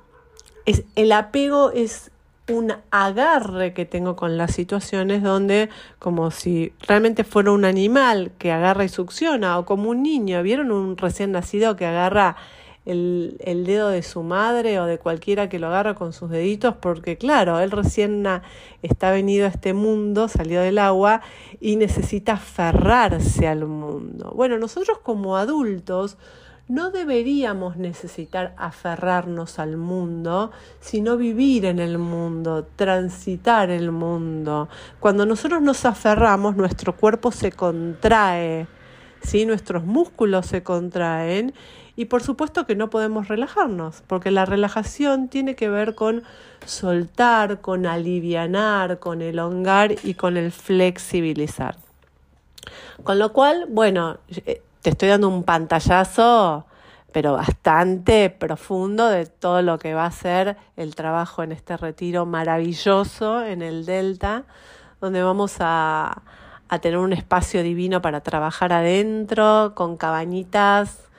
es, 0.67 0.83
el 0.97 1.13
apego 1.13 1.71
es 1.71 2.11
un 2.49 2.75
agarre 2.91 3.73
que 3.73 3.85
tengo 3.85 4.17
con 4.17 4.37
las 4.37 4.53
situaciones 4.53 5.23
donde 5.23 5.69
como 6.01 6.33
si 6.33 6.73
realmente 6.89 7.23
fuera 7.23 7.53
un 7.53 7.65
animal 7.65 8.33
que 8.37 8.51
agarra 8.51 8.83
y 8.83 8.89
succiona 8.89 9.57
o 9.57 9.65
como 9.65 9.89
un 9.89 10.03
niño, 10.03 10.43
¿vieron 10.43 10.73
un 10.73 10.97
recién 10.97 11.31
nacido 11.31 11.77
que 11.77 11.87
agarra 11.87 12.35
el, 12.90 13.64
dedo 13.66 13.88
de 13.88 14.03
su 14.03 14.22
madre 14.22 14.81
o 14.81 14.87
de 14.87 14.98
cualquiera 14.98 15.48
que 15.48 15.59
lo 15.59 15.68
agarra 15.68 15.94
con 15.94 16.12
sus 16.12 16.31
deditos, 16.31 16.74
porque 16.76 17.16
claro, 17.16 17.61
él 17.61 17.70
recién 17.70 18.26
está 18.83 19.11
venido 19.11 19.46
a 19.46 19.50
este 19.50 19.74
mundo, 19.74 20.29
salió 20.29 20.61
del 20.61 20.79
agua 20.79 21.20
y 21.61 21.76
necesita 21.76 22.35
aferrarse 22.35 23.46
al 23.46 23.66
mundo. 23.66 24.33
Bueno, 24.35 24.59
nosotros 24.59 24.98
como 24.98 25.37
adultos 25.37 26.16
no 26.70 26.92
deberíamos 26.92 27.76
necesitar 27.76 28.55
aferrarnos 28.57 29.59
al 29.59 29.76
mundo, 29.76 30.53
sino 30.79 31.16
vivir 31.16 31.64
en 31.64 31.81
el 31.81 31.98
mundo, 31.98 32.64
transitar 32.76 33.70
el 33.70 33.90
mundo. 33.90 34.68
Cuando 35.00 35.26
nosotros 35.26 35.62
nos 35.62 35.85
aferramos, 35.85 36.55
nuestro 36.55 36.94
cuerpo 36.94 37.33
se 37.33 37.50
contrae, 37.50 38.68
¿sí? 39.20 39.46
nuestros 39.46 39.85
músculos 39.85 40.46
se 40.46 40.62
contraen 40.62 41.55
y 42.01 42.07
por 42.07 42.23
supuesto 42.23 42.65
que 42.65 42.77
no 42.77 42.89
podemos 42.89 43.29
relajarnos, 43.29 44.03
porque 44.07 44.31
la 44.31 44.47
relajación 44.47 45.29
tiene 45.29 45.55
que 45.55 45.69
ver 45.69 45.95
con 45.95 46.23
soltar, 46.65 47.61
con 47.61 47.85
alivianar, 47.85 48.99
con 49.01 49.21
elongar 49.21 49.97
y 50.03 50.15
con 50.15 50.39
el 50.39 50.51
flexibilizar. 50.51 51.77
Con 53.05 53.19
lo 53.19 53.35
cual, 53.35 53.67
bueno, 53.69 54.17
eh, 54.47 54.63
te 54.81 54.89
estoy 54.89 55.11
dando 55.11 55.29
un 55.29 55.45
pantallazo, 55.45 56.65
pero 57.13 57.35
bastante 57.35 58.31
profundo 58.31 59.07
de 59.11 59.27
todo 59.27 59.61
lo 59.61 59.79
que 59.79 59.93
va 59.93 60.07
a 60.07 60.11
ser 60.11 60.57
el 60.79 60.95
trabajo 60.95 61.43
en 61.43 61.53
este 61.53 61.77
retiro 61.77 62.25
maravilloso 62.25 63.45
en 63.45 63.61
el 63.61 63.85
Delta, 63.85 64.45
donde 65.03 65.23
vamos 65.23 65.57
a, 65.61 66.23
a 66.71 66.79
tener 66.79 66.97
un 66.97 67.13
espacio 67.13 67.63
divino 67.63 68.01
para 68.01 68.23
trabajar 68.23 68.73
adentro, 68.73 69.75
con 69.75 69.99
cabañitas, 69.99 71.10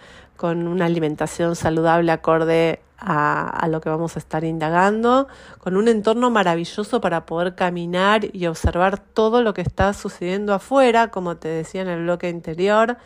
con 0.41 0.67
una 0.67 0.86
alimentación 0.86 1.56
saludable 1.56 2.12
acorde 2.12 2.80
a, 2.97 3.67
lo 3.69 3.80
que 3.80 3.89
vamos 3.89 4.15
a 4.15 4.19
estar 4.19 4.43
indagando, 4.43 5.27
con 5.60 5.77
un 5.77 5.88
entorno 5.88 6.32
maravilloso 6.32 6.99
para 6.99 7.27
poder 7.27 7.54
caminar 7.54 8.21
y 8.34 8.47
observar 8.47 8.97
todo 8.97 9.43
lo 9.43 9.54
que 9.54 9.62
está 9.62 9.93
sucediendo 9.93 10.56
afuera, 10.56 11.12
como 11.12 11.38
te 11.38 11.47
decía 11.47 11.84
en 11.84 11.89
el 11.89 12.01
bloque 12.06 12.27
interior, 12.27 12.97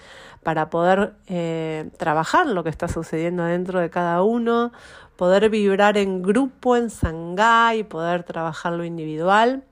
para 0.44 0.70
poder 0.70 1.16
eh, 1.28 1.90
trabajar 1.98 2.48
lo 2.48 2.64
que 2.64 2.70
está 2.70 2.88
sucediendo 2.88 3.44
dentro 3.44 3.82
de 3.82 3.90
cada 3.90 4.24
uno, 4.24 4.72
poder 5.18 5.50
vibrar 5.50 5.98
en 5.98 6.22
grupo, 6.22 6.78
en 6.78 6.88
y 7.76 7.84
poder 7.84 8.24
trabajar 8.24 8.72
lo 8.72 8.86
individual. 8.86 9.66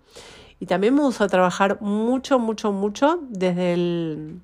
Y 0.60 0.66
también 0.66 0.98
vamos 0.98 1.22
a 1.22 1.30
trabajar 1.30 1.80
mucho, 1.80 2.40
mucho, 2.40 2.74
mucho 2.74 3.20
desde 3.30 3.74
el, 3.74 4.42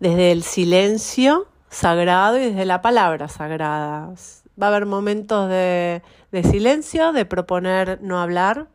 desde 0.00 0.32
el 0.32 0.42
silencio 0.42 1.46
sagrado 1.70 2.38
y 2.38 2.46
desde 2.46 2.64
la 2.64 2.82
palabra 2.82 3.28
sagrada. 3.28 4.12
Va 4.60 4.66
a 4.66 4.68
haber 4.68 4.86
momentos 4.86 5.48
de, 5.48 6.02
silencio, 6.50 7.12
de 7.12 7.24
proponer 7.24 7.98
no 8.02 8.20
hablar 8.20 8.68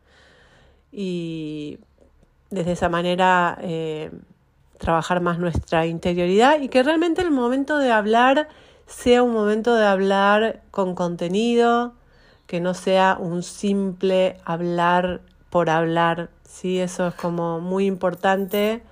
y 0.90 1.78
desde 2.50 2.72
esa 2.72 2.88
manera 2.88 3.58
eh, 3.62 4.10
trabajar 4.78 5.20
más 5.20 5.38
nuestra 5.38 5.86
interioridad 5.86 6.60
y 6.60 6.68
que 6.68 6.82
realmente 6.82 7.22
el 7.22 7.30
momento 7.30 7.78
de 7.78 7.90
hablar 7.90 8.48
sea 8.86 9.22
un 9.22 9.32
momento 9.32 9.74
de 9.74 9.86
hablar 9.86 10.62
con 10.70 10.94
contenido, 10.94 11.94
que 12.46 12.60
no 12.60 12.74
sea 12.74 13.16
un 13.18 13.42
simple 13.42 14.36
hablar 14.44 15.20
por 15.50 15.70
hablar. 15.70 16.30
Sí, 16.44 16.78
eso 16.78 17.08
es 17.08 17.14
como 17.14 17.60
muy 17.60 17.86
importante, 17.86 18.82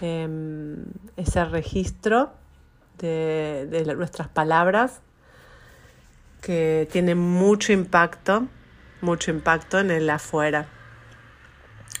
em, 0.00 0.84
ese 1.16 1.44
registro 1.44 2.32
de, 2.98 3.94
nuestras 3.96 4.28
palabras 4.28 5.00
que 6.40 6.88
tienen 6.90 7.18
mucho 7.18 7.72
impacto, 7.72 8.46
mucho 9.00 9.30
impacto 9.30 9.78
en 9.78 9.90
el 9.90 10.08
afuera. 10.10 10.66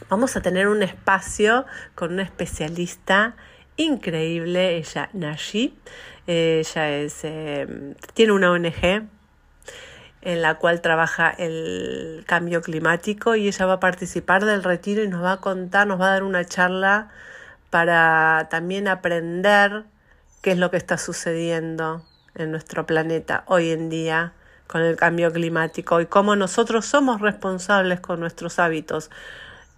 Vamos 0.08 0.36
a 0.36 0.42
tener 0.42 0.68
un 0.68 0.82
espacio 0.82 1.64
con 1.94 2.12
una 2.12 2.22
especialista 2.22 3.36
increíble, 3.76 4.76
ella 4.76 5.10
Nashi. 5.12 5.78
Ella 6.26 6.90
es, 6.90 7.20
eh, 7.24 7.94
tiene 8.14 8.32
una 8.32 8.50
ONG 8.52 9.08
en 10.22 10.40
la 10.40 10.54
cual 10.54 10.80
trabaja 10.80 11.30
el 11.30 12.24
cambio 12.26 12.62
climático 12.62 13.34
y 13.34 13.48
ella 13.48 13.66
va 13.66 13.74
a 13.74 13.80
participar 13.80 14.44
del 14.44 14.62
retiro 14.62 15.02
y 15.02 15.08
nos 15.08 15.22
va 15.22 15.32
a 15.32 15.40
contar, 15.40 15.86
nos 15.86 16.00
va 16.00 16.08
a 16.08 16.12
dar 16.12 16.22
una 16.22 16.44
charla 16.44 17.10
para 17.72 18.48
también 18.50 18.86
aprender 18.86 19.84
qué 20.42 20.50
es 20.50 20.58
lo 20.58 20.70
que 20.70 20.76
está 20.76 20.98
sucediendo 20.98 22.04
en 22.34 22.50
nuestro 22.50 22.84
planeta 22.84 23.44
hoy 23.46 23.70
en 23.70 23.88
día 23.88 24.34
con 24.66 24.82
el 24.82 24.94
cambio 24.96 25.32
climático 25.32 25.98
y 26.02 26.04
cómo 26.04 26.36
nosotros 26.36 26.84
somos 26.84 27.22
responsables 27.22 27.98
con 27.98 28.20
nuestros 28.20 28.58
hábitos 28.58 29.08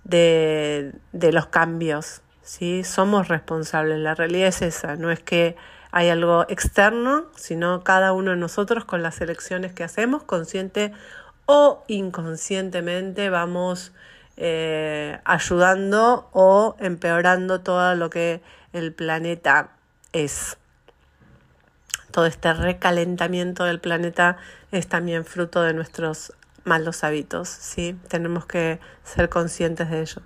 de, 0.02 0.92
los 1.12 1.46
cambios. 1.46 2.22
¿sí? 2.42 2.82
Somos 2.82 3.28
responsables, 3.28 4.00
la 4.00 4.16
realidad 4.16 4.48
es 4.48 4.62
esa, 4.62 4.96
no 4.96 5.12
es 5.12 5.20
que 5.20 5.54
hay 5.92 6.08
algo 6.08 6.46
externo, 6.48 7.26
sino 7.36 7.84
cada 7.84 8.12
uno 8.12 8.32
de 8.32 8.36
nosotros 8.36 8.84
con 8.84 9.04
las 9.04 9.20
elecciones 9.20 9.72
que 9.72 9.84
hacemos, 9.84 10.24
consciente 10.24 10.90
o 11.46 11.84
inconscientemente, 11.86 13.30
vamos 13.30 13.92
eh, 14.36 15.20
ayudando 15.24 16.28
o 16.32 16.76
empeorando 16.78 17.60
todo 17.60 17.94
lo 17.94 18.10
que 18.10 18.42
el 18.72 18.92
planeta 18.92 19.70
es. 20.12 20.56
Todo 22.10 22.26
este 22.26 22.52
recalentamiento 22.52 23.64
del 23.64 23.80
planeta 23.80 24.36
es 24.72 24.88
también 24.88 25.24
fruto 25.24 25.62
de 25.62 25.74
nuestros 25.74 26.32
malos 26.64 27.04
hábitos, 27.04 27.48
¿sí? 27.48 27.98
Tenemos 28.08 28.46
que 28.46 28.80
ser 29.04 29.28
conscientes 29.28 29.90
de 29.90 30.00
ello. 30.00 30.22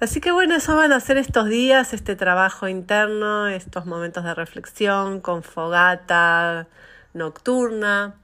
Así 0.00 0.20
que 0.20 0.32
bueno, 0.32 0.56
eso 0.56 0.74
van 0.76 0.92
a 0.92 0.98
ser 0.98 1.16
estos 1.16 1.48
días, 1.48 1.92
este 1.94 2.16
trabajo 2.16 2.66
interno, 2.66 3.46
estos 3.46 3.86
momentos 3.86 4.24
de 4.24 4.34
reflexión 4.34 5.20
con 5.20 5.44
fogata 5.44 6.66
nocturna 7.14 8.16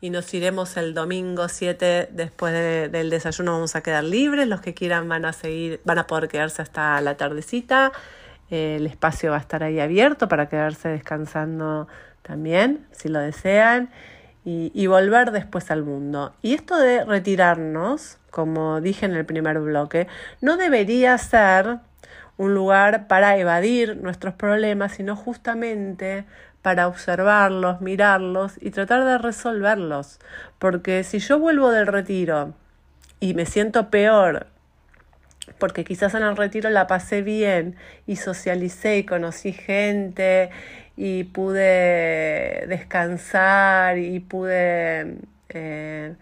y 0.00 0.10
nos 0.10 0.32
iremos 0.32 0.76
el 0.76 0.94
domingo 0.94 1.48
7 1.48 2.10
después 2.12 2.52
del 2.92 3.10
desayuno. 3.10 3.52
Vamos 3.52 3.74
a 3.74 3.82
quedar 3.82 4.04
libres, 4.04 4.46
los 4.46 4.60
que 4.60 4.72
quieran 4.72 5.08
van 5.08 5.24
a 5.24 5.32
seguir, 5.32 5.80
van 5.84 5.98
a 5.98 6.06
poder 6.06 6.28
quedarse 6.28 6.62
hasta 6.62 7.00
la 7.00 7.16
tardecita. 7.16 7.92
El 8.48 8.86
espacio 8.86 9.30
va 9.30 9.36
a 9.36 9.40
estar 9.40 9.62
ahí 9.62 9.80
abierto 9.80 10.28
para 10.28 10.48
quedarse 10.48 10.88
descansando 10.88 11.88
también, 12.22 12.86
si 12.92 13.08
lo 13.08 13.18
desean, 13.18 13.90
y, 14.44 14.86
volver 14.86 15.30
después 15.30 15.70
al 15.70 15.82
mundo. 15.82 16.32
Y 16.40 16.54
esto 16.54 16.78
de 16.78 17.04
retirarnos, 17.04 18.16
como 18.30 18.80
dije 18.80 19.04
en 19.04 19.14
el 19.14 19.26
primer 19.26 19.58
bloque, 19.58 20.06
no 20.40 20.56
debería 20.56 21.18
ser 21.18 21.80
un 22.38 22.54
lugar 22.54 23.08
para 23.08 23.36
evadir 23.36 23.98
nuestros 23.98 24.32
problemas, 24.32 24.92
sino 24.92 25.16
justamente 25.16 26.24
para 26.62 26.88
observarlos, 26.88 27.80
mirarlos 27.80 28.54
y 28.60 28.70
tratar 28.70 29.04
de 29.04 29.18
resolverlos. 29.18 30.18
Porque 30.58 31.04
si 31.04 31.18
yo 31.18 31.38
vuelvo 31.38 31.70
del 31.70 31.86
retiro 31.86 32.54
y 33.20 33.34
me 33.34 33.46
siento 33.46 33.90
peor 33.90 34.46
porque 35.58 35.84
quizás 35.84 36.14
en 36.14 36.22
el 36.22 36.36
retiro 36.36 36.70
la 36.70 36.86
pasé 36.86 37.22
bien 37.22 37.76
y 38.06 38.16
socialicé 38.16 38.98
y 38.98 39.04
conocí 39.04 39.52
gente 39.52 40.50
y 40.96 41.24
pude 41.24 42.66
descansar 42.68 43.98
y 43.98 44.20
pude 44.20 45.16
eh, 45.48 46.14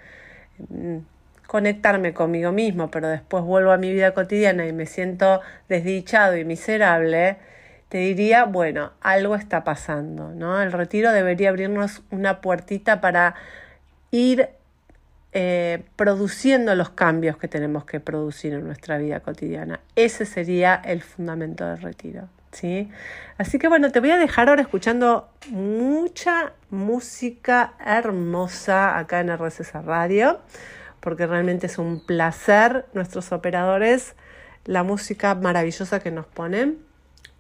conectarme 1.47 2.13
conmigo 2.13 2.53
mismo, 2.53 2.91
pero 2.91 3.09
después 3.09 3.43
vuelvo 3.45 3.73
a 3.73 3.79
mi 3.79 3.93
vida 3.93 4.13
cotidiana 4.15 4.67
y 4.67 4.73
me 4.73 4.87
siento 4.87 5.41
desdichado 5.69 6.37
y 6.37 6.45
miserable, 6.45 7.37
te 7.89 7.99
diría, 7.99 8.45
bueno, 8.45 8.93
algo 9.01 9.37
está 9.37 9.65
pasando, 9.65 10.33
¿no? 10.33 10.61
El 10.61 10.73
retiro 10.73 11.13
debería 11.13 11.51
abrirnos 11.51 12.03
una 12.11 12.41
puertita 12.41 13.01
para 13.01 13.35
ir 14.11 14.49
eh, 15.33 15.85
produciendo 15.97 16.75
los 16.75 16.91
cambios 16.91 17.37
que 17.37 17.47
tenemos 17.47 17.85
que 17.85 18.01
producir 18.01 18.55
en 18.55 18.65
nuestra 18.65 18.99
vida 18.99 19.21
cotidiana. 19.21 19.81
Ese 19.95 20.25
sería 20.25 20.75
el 20.75 21.03
fundamento 21.03 21.67
del 21.67 21.83
retiro. 21.83 22.29
¿sí? 22.53 22.91
Así 23.37 23.59
que 23.59 23.69
bueno, 23.69 23.93
te 23.93 24.01
voy 24.01 24.11
a 24.11 24.17
dejar 24.17 24.49
ahora 24.49 24.63
escuchando 24.63 25.29
mucha 25.51 26.55
música 26.71 27.75
hermosa 27.85 28.99
acá 28.99 29.21
en 29.21 29.29
RCC 29.29 29.75
Radio, 29.85 30.41
porque 31.01 31.27
realmente 31.27 31.67
es 31.67 31.79
un 31.79 32.05
placer 32.05 32.87
nuestros 32.95 33.31
operadores, 33.31 34.15
la 34.65 34.83
música 34.83 35.35
maravillosa 35.35 36.01
que 36.01 36.11
nos 36.11 36.27
ponen. 36.27 36.86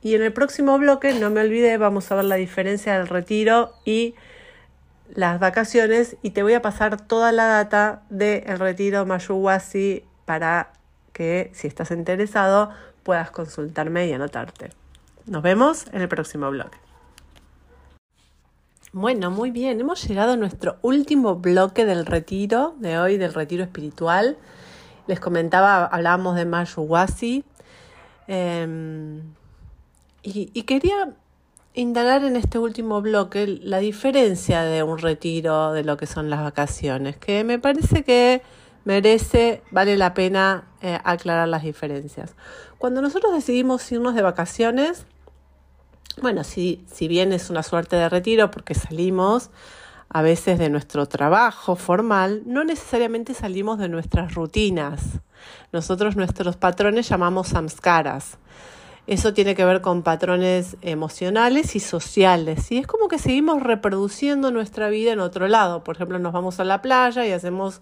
Y 0.06 0.14
en 0.14 0.22
el 0.22 0.32
próximo 0.32 0.78
bloque, 0.78 1.12
no 1.14 1.30
me 1.30 1.40
olvide, 1.40 1.78
vamos 1.78 2.12
a 2.12 2.14
ver 2.14 2.26
la 2.26 2.36
diferencia 2.36 2.96
del 2.96 3.08
retiro 3.08 3.72
y 3.84 4.14
las 5.12 5.40
vacaciones 5.40 6.16
y 6.22 6.30
te 6.30 6.44
voy 6.44 6.54
a 6.54 6.62
pasar 6.62 7.00
toda 7.00 7.32
la 7.32 7.46
data 7.46 8.04
del 8.08 8.56
retiro 8.60 9.04
Mayuwasi 9.04 10.04
para 10.24 10.70
que 11.12 11.50
si 11.54 11.66
estás 11.66 11.90
interesado 11.90 12.70
puedas 13.02 13.32
consultarme 13.32 14.06
y 14.06 14.12
anotarte. 14.12 14.70
Nos 15.26 15.42
vemos 15.42 15.86
en 15.92 16.02
el 16.02 16.08
próximo 16.08 16.48
blog. 16.50 16.70
Bueno, 18.92 19.32
muy 19.32 19.50
bien, 19.50 19.80
hemos 19.80 20.06
llegado 20.06 20.34
a 20.34 20.36
nuestro 20.36 20.76
último 20.82 21.34
bloque 21.34 21.84
del 21.84 22.06
retiro 22.06 22.76
de 22.78 22.96
hoy, 22.96 23.16
del 23.16 23.34
retiro 23.34 23.64
espiritual. 23.64 24.38
Les 25.08 25.18
comentaba, 25.18 25.84
hablábamos 25.84 26.36
de 26.36 26.44
Mayuwasi 26.44 27.44
em, 28.28 29.34
y, 30.26 30.50
y 30.52 30.62
quería 30.64 31.14
indagar 31.74 32.24
en 32.24 32.36
este 32.36 32.58
último 32.58 33.00
bloque 33.00 33.46
la 33.46 33.78
diferencia 33.78 34.62
de 34.62 34.82
un 34.82 34.98
retiro 34.98 35.72
de 35.72 35.84
lo 35.84 35.96
que 35.96 36.06
son 36.06 36.30
las 36.30 36.42
vacaciones, 36.42 37.16
que 37.16 37.44
me 37.44 37.58
parece 37.58 38.02
que 38.02 38.42
merece, 38.84 39.62
vale 39.70 39.96
la 39.96 40.14
pena 40.14 40.64
eh, 40.80 40.98
aclarar 41.04 41.48
las 41.48 41.62
diferencias. 41.62 42.34
Cuando 42.78 43.02
nosotros 43.02 43.34
decidimos 43.34 43.90
irnos 43.92 44.14
de 44.14 44.22
vacaciones, 44.22 45.06
bueno, 46.22 46.44
si, 46.44 46.84
si 46.90 47.08
bien 47.08 47.32
es 47.32 47.50
una 47.50 47.62
suerte 47.62 47.96
de 47.96 48.08
retiro 48.08 48.50
porque 48.50 48.74
salimos 48.74 49.50
a 50.08 50.22
veces 50.22 50.58
de 50.58 50.70
nuestro 50.70 51.06
trabajo 51.06 51.76
formal, 51.76 52.42
no 52.46 52.64
necesariamente 52.64 53.34
salimos 53.34 53.78
de 53.78 53.88
nuestras 53.88 54.34
rutinas. 54.34 55.20
Nosotros 55.72 56.16
nuestros 56.16 56.56
patrones 56.56 57.08
llamamos 57.08 57.48
samskaras. 57.48 58.38
Eso 59.06 59.32
tiene 59.32 59.54
que 59.54 59.64
ver 59.64 59.80
con 59.80 60.02
patrones 60.02 60.76
emocionales 60.82 61.76
y 61.76 61.80
sociales. 61.80 62.72
Y 62.72 62.78
es 62.78 62.86
como 62.86 63.08
que 63.08 63.18
seguimos 63.18 63.62
reproduciendo 63.62 64.50
nuestra 64.50 64.88
vida 64.88 65.12
en 65.12 65.20
otro 65.20 65.46
lado. 65.46 65.84
Por 65.84 65.96
ejemplo, 65.96 66.18
nos 66.18 66.32
vamos 66.32 66.58
a 66.58 66.64
la 66.64 66.82
playa 66.82 67.26
y 67.26 67.32
hacemos 67.32 67.80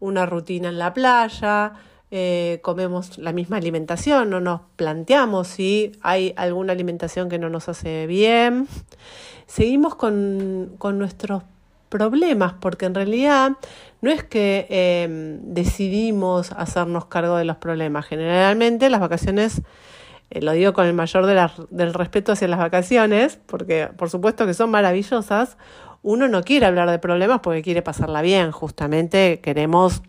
una 0.00 0.26
rutina 0.26 0.68
en 0.68 0.78
la 0.78 0.94
playa, 0.94 1.72
eh, 2.10 2.60
comemos 2.62 3.18
la 3.18 3.32
misma 3.32 3.56
alimentación, 3.56 4.30
no 4.30 4.40
nos 4.40 4.60
planteamos 4.76 5.48
si 5.48 5.92
hay 6.00 6.32
alguna 6.36 6.72
alimentación 6.72 7.28
que 7.28 7.38
no 7.38 7.48
nos 7.48 7.68
hace 7.68 8.06
bien. 8.06 8.68
Seguimos 9.46 9.94
con, 9.94 10.76
nuestros 10.96 11.42
problemas, 11.88 12.54
porque 12.60 12.86
en 12.86 12.94
realidad 12.94 13.52
no 14.00 14.10
es 14.10 14.22
que 14.24 14.66
em, 14.68 15.40
decidimos 15.54 16.52
hacernos 16.52 17.06
cargo 17.06 17.36
de 17.36 17.44
los 17.44 17.56
problemas. 17.56 18.06
Generalmente 18.06 18.90
las 18.90 19.00
vacaciones, 19.00 19.62
eh, 20.34 20.42
lo 20.42 20.52
digo 20.52 20.72
con 20.72 20.86
el 20.86 20.94
mayor 20.94 21.26
del 21.70 21.94
respeto 21.94 22.32
hacia 22.32 22.48
las 22.48 22.58
vacaciones, 22.58 23.38
porque 23.46 23.88
por 23.96 24.10
supuesto 24.10 24.46
que 24.46 24.54
son 24.54 24.70
maravillosas, 24.70 25.56
uno 26.02 26.28
no 26.28 26.42
quiere 26.42 26.66
hablar 26.66 26.90
de 26.90 26.98
problemas 26.98 27.40
porque 27.40 27.62
quiere 27.62 27.80
pasarla 27.80 28.20
bien, 28.20 28.50
justamente 28.50 29.40
queremos 29.40 30.02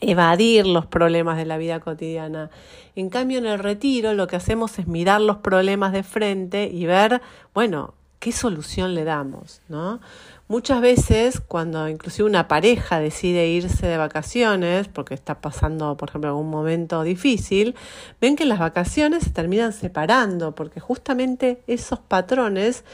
evadir 0.00 0.66
los 0.66 0.86
problemas 0.86 1.36
de 1.36 1.44
la 1.44 1.58
vida 1.58 1.80
cotidiana. 1.80 2.50
En 2.96 3.10
cambio, 3.10 3.38
en 3.38 3.46
el 3.46 3.58
retiro 3.58 4.14
lo 4.14 4.26
que 4.26 4.36
hacemos 4.36 4.78
es 4.78 4.86
mirar 4.86 5.20
los 5.20 5.38
problemas 5.38 5.92
de 5.92 6.02
frente 6.02 6.68
y 6.72 6.86
ver, 6.86 7.20
bueno, 7.52 7.94
qué 8.22 8.30
solución 8.30 8.94
le 8.94 9.02
damos, 9.02 9.62
¿no? 9.68 9.98
Muchas 10.46 10.80
veces, 10.80 11.40
cuando 11.40 11.88
inclusive 11.88 12.28
una 12.28 12.46
pareja 12.46 13.00
decide 13.00 13.48
irse 13.48 13.88
de 13.88 13.96
vacaciones, 13.96 14.86
porque 14.86 15.14
está 15.14 15.40
pasando, 15.40 15.96
por 15.96 16.10
ejemplo, 16.10 16.30
algún 16.30 16.48
momento 16.48 17.02
difícil, 17.02 17.74
ven 18.20 18.36
que 18.36 18.44
las 18.44 18.60
vacaciones 18.60 19.24
se 19.24 19.30
terminan 19.30 19.72
separando, 19.72 20.54
porque 20.54 20.78
justamente 20.78 21.64
esos 21.66 21.98
patrones 21.98 22.84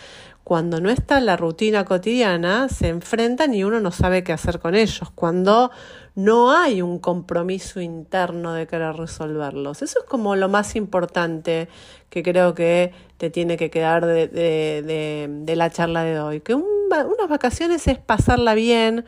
cuando 0.44 0.80
no 0.80 0.88
está 0.88 1.20
la 1.20 1.36
rutina 1.36 1.84
cotidiana, 1.84 2.70
se 2.70 2.88
enfrentan 2.88 3.52
y 3.52 3.64
uno 3.64 3.80
no 3.80 3.90
sabe 3.90 4.24
qué 4.24 4.32
hacer 4.32 4.60
con 4.60 4.74
ellos, 4.74 5.10
cuando 5.14 5.70
no 6.14 6.52
hay 6.52 6.80
un 6.80 6.98
compromiso 6.98 7.82
interno 7.82 8.54
de 8.54 8.66
querer 8.66 8.96
resolverlos. 8.96 9.82
Eso 9.82 9.98
es 9.98 10.04
como 10.06 10.36
lo 10.36 10.48
más 10.48 10.74
importante 10.74 11.68
que 12.08 12.22
creo 12.22 12.54
que 12.54 12.94
te 13.18 13.30
tiene 13.30 13.56
que 13.56 13.70
quedar 13.70 14.06
de, 14.06 15.54
la 15.56 15.70
charla 15.70 16.04
de 16.04 16.20
hoy, 16.20 16.40
que 16.40 16.54
unas 16.54 17.28
vacaciones 17.28 17.86
es 17.86 17.98
pasarla 17.98 18.54
bien, 18.54 19.04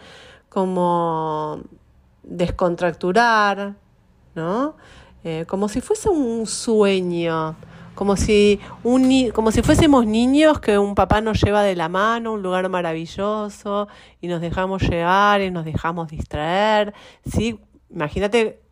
como 0.48 1.62
descontracturar, 2.22 3.74
¿no? 4.34 4.76
Eh, 5.24 5.44
como 5.48 5.68
si 5.68 5.80
fuese 5.80 6.08
un 6.08 6.46
sueño 6.46 7.56
como 8.00 8.16
si, 8.16 8.58
un, 8.82 9.30
como 9.34 9.52
si 9.52 9.60
fuésemos 9.60 10.06
niños 10.06 10.58
que 10.58 10.78
un 10.78 10.94
papá 10.94 11.20
nos 11.20 11.38
lleva 11.42 11.62
de 11.62 11.76
la 11.76 11.90
mano 11.90 12.32
un 12.32 12.40
lugar 12.40 12.66
maravilloso 12.70 13.88
y 14.22 14.28
nos 14.28 14.40
dejamos 14.40 14.80
llevar 14.82 15.42
y 15.42 15.50
nos 15.50 15.66
dejamos 15.66 16.08
distraer. 16.08 16.94
¿sí? 17.30 17.60
Imagínate 17.90 18.62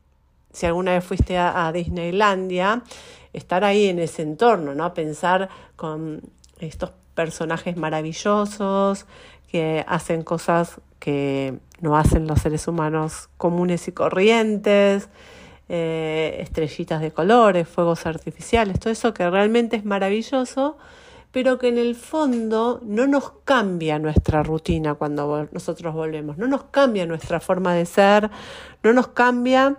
si 0.50 0.64
alguna 0.64 0.92
vez 0.92 1.04
fuiste 1.04 1.36
a, 1.36 1.70
Disneylandia, 1.72 2.82
estar 3.32 3.64
ahí 3.64 3.86
en 3.86 3.98
ese 3.98 4.22
entorno, 4.22 4.74
¿no? 4.74 4.94
Pensar 4.94 5.48
con 5.76 6.22
estos 6.58 6.92
personajes 7.14 7.76
maravillosos 7.76 9.06
que 9.50 9.84
hacen 9.88 10.22
cosas 10.22 10.80
que 10.98 11.58
no 11.80 11.96
hacen 11.96 12.26
los 12.26 12.40
seres 12.40 12.68
humanos 12.68 13.28
comunes 13.36 13.88
y 13.88 13.92
corrientes. 13.92 15.08
Eh, 15.70 16.38
estrellitas 16.40 17.02
de 17.02 17.10
colores, 17.10 17.68
fuegos 17.68 18.06
artificiales, 18.06 18.80
todo 18.80 18.90
eso 18.90 19.12
que 19.12 19.28
realmente 19.28 19.76
es 19.76 19.84
maravilloso, 19.84 20.78
pero 21.30 21.58
que 21.58 21.68
en 21.68 21.76
el 21.76 21.94
fondo 21.94 22.80
no 22.82 23.06
nos 23.06 23.32
cambia 23.44 23.98
nuestra 23.98 24.42
rutina 24.42 24.94
cuando 24.94 25.46
nosotros 25.52 25.92
volvemos, 25.92 26.38
no 26.38 26.46
nos 26.46 26.64
cambia 26.64 27.04
nuestra 27.04 27.38
forma 27.38 27.74
de 27.74 27.84
ser, 27.84 28.30
no 28.82 28.94
nos 28.94 29.08
cambia 29.08 29.76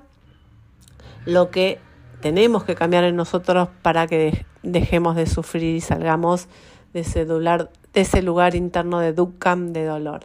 lo 1.25 1.49
que 1.49 1.79
tenemos 2.21 2.63
que 2.63 2.75
cambiar 2.75 3.03
en 3.03 3.15
nosotros 3.15 3.69
para 3.81 4.07
que 4.07 4.45
dejemos 4.63 5.15
de 5.15 5.25
sufrir 5.25 5.75
y 5.75 5.81
salgamos 5.81 6.47
de 6.93 7.01
ese, 7.01 7.25
de 7.25 7.67
ese 7.93 8.21
lugar 8.21 8.55
interno 8.55 8.99
de 8.99 9.13
dukkam, 9.13 9.73
de 9.73 9.85
dolor. 9.85 10.21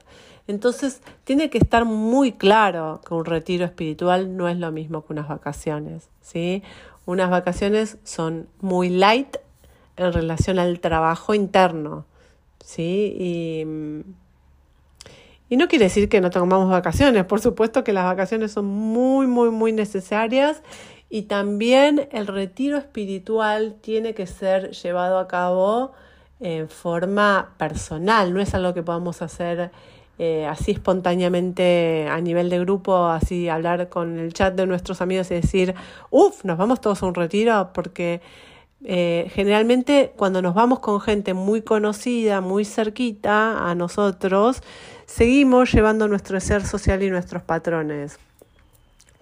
Entonces, 0.47 1.01
tiene 1.25 1.49
que 1.49 1.59
estar 1.59 1.85
muy 1.85 2.33
claro 2.33 3.01
que 3.07 3.15
un 3.15 3.25
retiro 3.25 3.65
espiritual 3.65 4.37
no 4.37 4.49
es 4.49 4.59
lo 4.59 4.71
mismo 4.73 5.05
que 5.05 5.13
unas 5.15 5.29
vacaciones, 5.29 6.11
¿sí? 6.21 6.63
Unas 7.07 7.31
vacaciones 7.31 7.99
son 8.05 8.49
muy 8.61 8.91
light 8.91 9.37
en 9.97 10.13
relación 10.13 10.59
al 10.59 10.81
trabajo 10.81 11.35
interno, 11.35 12.05
¿sí? 12.63 13.17
Y, 13.19 13.65
y 15.49 15.57
no 15.57 15.69
quiere 15.69 15.85
decir 15.87 16.09
que 16.11 16.21
no 16.21 16.31
tomamos 16.31 16.69
vacaciones, 16.71 17.25
por 17.25 17.41
supuesto 17.41 17.83
que 17.83 17.95
las 17.95 18.05
vacaciones 18.05 18.53
son 18.53 18.67
muy, 18.67 19.27
muy, 19.27 19.51
muy 19.51 19.73
necesarias 19.73 20.63
y 21.15 21.23
también 21.23 22.09
el 22.11 22.27
retiro 22.27 22.77
espiritual 22.77 23.77
tiene 23.81 24.15
que 24.15 24.27
ser 24.27 24.73
llevado 24.73 25.21
a 25.21 25.29
cabo 25.29 25.93
en 26.41 26.69
forma 26.69 27.55
personal, 27.57 28.35
no 28.35 28.41
es 28.41 28.53
algo 28.53 28.75
que 28.75 28.83
podamos 28.83 29.23
hacer 29.23 29.71
eh, 30.19 30.45
así 30.45 30.73
espontáneamente 30.73 32.09
a 32.11 32.21
nivel 32.21 32.51
de 32.51 32.59
grupo, 32.59 33.07
así 33.07 33.49
hablar 33.49 33.89
con 33.89 34.19
el 34.19 34.35
chat 34.35 34.57
de 34.57 34.67
nuestros 34.67 35.01
amigos 35.01 35.31
y 35.31 35.35
decir, 35.35 35.77
uff, 36.11 36.45
nos 36.45 36.59
vamos 36.59 36.81
todos 36.81 37.01
a 37.05 37.07
un 37.07 37.15
retiro, 37.15 37.71
porque 37.73 38.21
eh, 38.83 39.31
generalmente 39.33 40.13
cuando 40.17 40.43
nos 40.43 40.53
vamos 40.53 40.81
con 40.81 41.01
gente 41.01 41.33
muy 41.33 41.63
conocida, 41.63 42.41
muy 42.41 42.65
cerquita 42.65 43.71
a 43.71 43.77
nosotros, 43.77 44.65
seguimos 45.07 45.73
llevando 45.73 46.09
nuestro 46.09 46.41
ser 46.41 46.67
social 46.67 47.05
y 47.05 47.11
nuestros 47.11 47.45
patrones. 47.45 48.19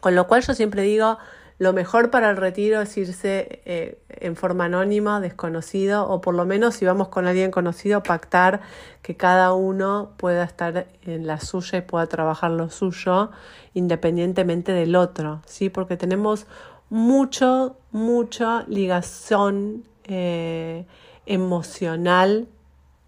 Con 0.00 0.14
lo 0.14 0.26
cual 0.26 0.42
yo 0.42 0.54
siempre 0.54 0.80
digo, 0.80 1.18
lo 1.62 1.72
mejor 1.72 2.10
para 2.10 2.28
el 2.30 2.36
retiro 2.36 2.80
es 2.80 2.96
irse 2.96 3.62
eh, 3.66 3.96
en 4.08 4.34
forma 4.34 4.64
anónima, 4.64 5.20
desconocido, 5.20 6.08
o 6.08 6.20
por 6.20 6.34
lo 6.34 6.44
menos 6.44 6.74
si 6.74 6.84
vamos 6.84 7.06
con 7.06 7.28
alguien 7.28 7.52
conocido, 7.52 8.02
pactar 8.02 8.62
que 9.00 9.16
cada 9.16 9.52
uno 9.52 10.10
pueda 10.16 10.42
estar 10.42 10.88
en 11.02 11.28
la 11.28 11.38
suya 11.38 11.78
y 11.78 11.82
pueda 11.82 12.08
trabajar 12.08 12.50
lo 12.50 12.68
suyo 12.68 13.30
independientemente 13.74 14.72
del 14.72 14.96
otro, 14.96 15.40
¿sí? 15.46 15.70
Porque 15.70 15.96
tenemos 15.96 16.46
mucho, 16.90 17.76
mucha 17.92 18.64
ligación 18.66 19.84
eh, 20.02 20.84
emocional 21.26 22.48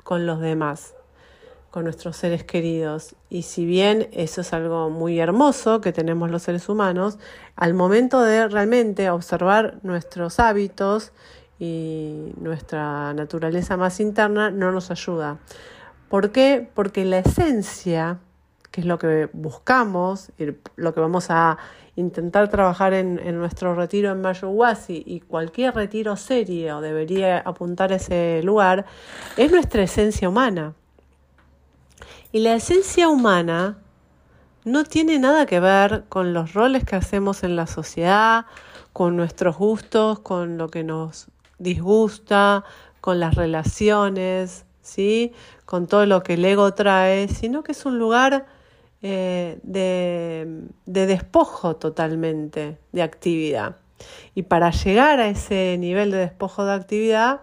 con 0.05 0.27
los 0.27 0.39
demás 0.39 0.95
con 1.75 1.83
nuestros 1.83 2.17
seres 2.17 2.45
queridos. 2.45 3.17
Y 3.31 3.43
si 3.43 3.67
bien 3.67 4.09
eso 4.13 4.43
es 4.43 4.53
algo 4.53 4.91
muy 4.91 5.19
hermoso 5.19 5.81
que 5.81 5.93
tenemos 5.93 6.31
los 6.31 6.45
seres 6.45 6.69
humanos, 6.69 7.19
al 7.57 7.75
momento 7.75 8.21
de 8.23 8.49
realmente 8.49 9.11
observar 9.11 9.79
nuestros 9.83 10.41
hábitos 10.41 11.13
y 11.59 12.33
nuestra 12.41 13.15
naturaleza 13.15 13.77
más 13.77 14.01
interna, 14.01 14.51
no 14.51 14.73
nos 14.73 14.91
ayuda. 14.91 15.39
¿Por 16.09 16.31
qué? 16.33 16.69
Porque 16.75 17.05
la 17.05 17.19
esencia, 17.19 18.19
que 18.71 18.81
es 18.81 18.87
lo 18.87 18.99
que 18.99 19.29
buscamos, 19.33 20.31
y 20.39 20.55
lo 20.77 20.95
que 20.95 21.01
vamos 21.01 21.27
a 21.31 21.59
intentar 21.97 22.49
trabajar 22.51 22.93
en, 22.93 23.17
nuestro 23.39 23.75
retiro 23.75 24.11
en 24.11 24.21
Mayuwasi 24.21 25.05
y 25.07 25.21
cualquier 25.21 25.75
retiro 25.75 26.17
serio 26.17 26.81
debería 26.81 27.39
apuntar 27.39 27.93
a 27.93 27.97
ese 27.97 28.43
lugar, 28.43 28.85
es 29.37 29.53
nuestra 29.53 29.83
esencia 29.85 30.29
humana. 30.29 30.75
Y 32.33 32.41
la 32.41 32.55
esencia 32.55 33.09
humana 33.09 33.79
no 34.65 34.85
tiene 34.85 35.19
nada 35.19 35.47
que 35.47 35.61
ver 35.61 36.05
con 36.09 36.33
los 36.33 36.55
roles 36.55 36.85
que 36.85 36.97
hacemos 36.97 37.45
en 37.45 37.57
la 37.57 37.67
sociedad, 37.67 38.47
con 38.93 39.17
nuestros 39.17 39.57
gustos, 39.57 40.21
con 40.21 40.57
lo 40.57 40.69
que 40.69 40.85
nos 40.85 41.29
disgusta, 41.59 42.65
con 43.01 43.21
las 43.21 43.35
relaciones, 43.35 44.65
¿sí? 44.81 45.33
Con 45.67 45.87
todo 45.87 46.07
lo 46.07 46.23
que 46.23 46.35
el 46.35 46.45
ego 46.45 46.73
trae, 46.75 47.29
sino 47.29 47.63
que 47.63 47.73
es 47.73 47.85
un 47.85 47.99
lugar 47.99 48.47
eh, 49.03 49.59
de, 49.63 50.63
de 50.87 51.07
despojo 51.07 51.77
totalmente 51.77 52.79
de 52.93 53.03
actividad. 53.03 53.77
Y 54.35 54.45
para 54.45 54.71
llegar 54.71 55.21
a 55.21 55.29
ese 55.29 55.77
nivel 55.79 56.11
de 56.11 56.19
despojo 56.19 56.65
de 56.65 56.73
actividad, 56.73 57.43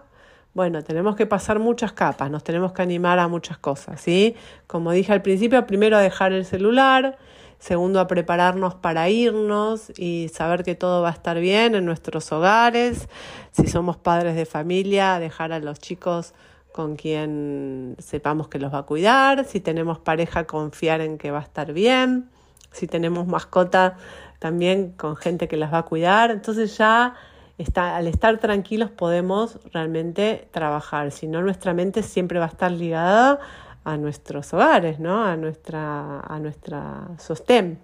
bueno, 0.54 0.82
tenemos 0.84 1.16
que 1.16 1.26
pasar 1.26 1.58
muchas 1.58 1.92
capas, 1.92 2.30
nos 2.30 2.44
tenemos 2.44 2.72
que 2.72 2.82
animar 2.82 3.18
a 3.18 3.28
muchas 3.28 3.58
cosas, 3.58 4.00
¿sí? 4.00 4.36
Como 4.66 4.92
dije 4.92 5.12
al 5.12 5.22
principio, 5.22 5.66
primero 5.66 5.96
a 5.96 6.00
dejar 6.00 6.32
el 6.32 6.44
celular, 6.44 7.16
segundo 7.58 8.00
a 8.00 8.06
prepararnos 8.06 8.74
para 8.74 9.08
irnos 9.08 9.92
y 9.96 10.30
saber 10.34 10.62
que 10.62 10.74
todo 10.74 11.00
va 11.00 11.08
a 11.08 11.12
estar 11.12 11.38
bien 11.38 11.74
en 11.74 11.86
nuestros 11.86 12.30
hogares, 12.32 13.08
si 13.52 13.66
somos 13.66 13.96
padres 13.96 14.36
de 14.36 14.44
familia, 14.44 15.18
dejar 15.18 15.52
a 15.52 15.58
los 15.58 15.78
chicos 15.78 16.34
con 16.72 16.96
quien 16.96 17.96
sepamos 17.98 18.48
que 18.48 18.58
los 18.58 18.74
va 18.74 18.78
a 18.78 18.82
cuidar, 18.82 19.44
si 19.44 19.60
tenemos 19.60 19.98
pareja, 20.00 20.44
confiar 20.44 21.00
en 21.00 21.18
que 21.18 21.30
va 21.30 21.38
a 21.38 21.42
estar 21.42 21.72
bien, 21.72 22.28
si 22.72 22.86
tenemos 22.86 23.26
mascota, 23.26 23.96
también 24.38 24.92
con 24.92 25.16
gente 25.16 25.48
que 25.48 25.56
las 25.56 25.72
va 25.72 25.78
a 25.78 25.82
cuidar, 25.84 26.30
entonces 26.30 26.76
ya 26.76 27.14
está, 27.58 27.96
al 27.96 28.06
estar 28.06 28.38
tranquilos 28.38 28.90
podemos 28.90 29.58
realmente 29.72 30.48
trabajar, 30.50 31.10
si 31.10 31.26
no 31.26 31.42
nuestra 31.42 31.74
mente 31.74 32.02
siempre 32.02 32.38
va 32.38 32.46
a 32.46 32.48
estar 32.48 32.70
ligada 32.70 33.38
a 33.84 33.96
nuestros 33.96 34.52
hogares, 34.54 34.98
¿no? 35.00 35.24
a, 35.24 35.36
nuestra, 35.36 36.20
a 36.20 36.38
nuestra 36.38 37.08
sostén. 37.18 37.78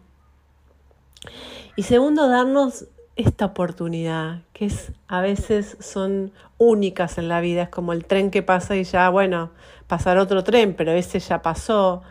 Y 1.76 1.82
segundo, 1.82 2.28
darnos 2.28 2.86
esta 3.16 3.46
oportunidad, 3.46 4.42
que 4.52 4.66
es 4.66 4.92
a 5.08 5.20
veces 5.20 5.76
son 5.80 6.32
únicas 6.56 7.18
en 7.18 7.28
la 7.28 7.40
vida, 7.40 7.62
es 7.62 7.68
como 7.68 7.92
el 7.92 8.04
tren 8.04 8.30
que 8.30 8.42
pasa 8.42 8.76
y 8.76 8.84
ya, 8.84 9.08
bueno, 9.10 9.50
pasar 9.88 10.18
otro 10.18 10.44
tren, 10.44 10.74
pero 10.74 10.92
ese 10.92 11.18
ya 11.18 11.42
pasó. 11.42 12.02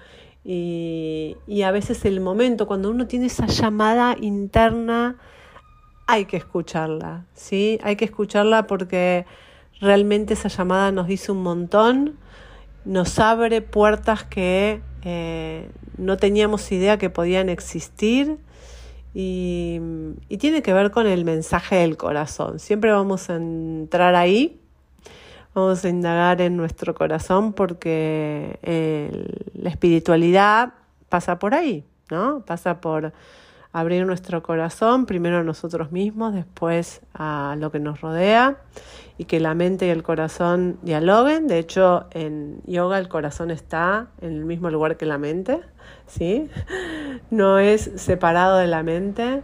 Y, 0.44 1.38
y 1.48 1.62
a 1.62 1.72
veces 1.72 2.04
el 2.06 2.20
momento, 2.20 2.68
cuando 2.68 2.90
uno 2.90 3.08
tiene 3.08 3.28
esa 3.28 3.48
llamada 3.48 4.16
interna, 4.20 5.18
hay 6.08 6.26
que 6.26 6.38
escucharla, 6.38 7.26
¿sí? 7.34 7.80
Hay 7.84 7.98
que 7.98 8.06
escucharla 8.06 8.66
porque 8.66 9.26
realmente 9.82 10.34
esa 10.34 10.48
llamada 10.48 10.92
nos 10.92 11.08
dice 11.08 11.34
un 11.34 11.44
montón, 11.44 12.18
nos 12.86 13.20
abre 13.20 13.62
puertas 13.62 14.24
que 14.24 14.82
eh, 15.04 15.70
no 15.98 16.18
teníamos 16.18 16.72
idea 16.72 16.98
que 16.98 17.10
podían 17.10 17.50
existir 17.50 18.38
y, 19.14 19.80
y, 20.30 20.38
tiene 20.38 20.62
que 20.62 20.74
ver 20.74 20.92
con 20.92 21.08
el 21.08 21.26
mensaje 21.26 21.78
del 21.78 21.98
corazón. 21.98 22.60
Siempre 22.60 22.92
vamos 22.92 23.30
a 23.30 23.36
entrar 23.36 24.16
ahí, 24.16 24.62
vamos 25.54 25.84
a 25.84 25.90
indagar 25.90 26.40
en 26.40 26.56
nuestro 26.56 26.96
corazón 26.96 27.52
porque 27.52 28.60
la 29.54 29.70
espiritualidad 29.70 30.74
pasa 31.10 31.40
por 31.40 31.54
ahí, 31.54 31.84
¿no? 32.12 32.44
Pasa 32.46 32.80
por 32.80 33.12
abrir 33.80 34.06
nuestro 34.06 34.42
corazón, 34.42 35.06
primero 35.06 35.38
a 35.38 35.44
nosotros 35.44 35.92
mismos, 35.92 36.34
después 36.34 37.02
a 37.14 37.56
lo 37.60 37.72
que 37.72 37.80
nos 37.80 38.02
rodea 38.02 38.58
y 39.18 39.26
que 39.26 39.40
la 39.40 39.54
mente 39.54 39.88
y 39.88 39.90
el 39.90 40.04
corazón 40.04 40.80
dialoguen. 40.82 41.48
De 41.48 41.60
hecho, 41.60 42.08
en 42.12 42.62
yoga 42.66 42.98
el 42.98 43.08
corazón 43.08 43.52
está 43.52 44.08
en 44.22 44.34
el 44.34 44.46
mismo 44.46 44.70
lugar 44.70 44.98
que 44.98 45.06
la 45.06 45.18
mente, 45.18 45.62
¿sí? 46.08 46.50
No 47.30 47.60
es 47.60 47.92
separado 47.96 48.58
de 48.58 48.68
la 48.68 48.84
mente. 48.84 49.44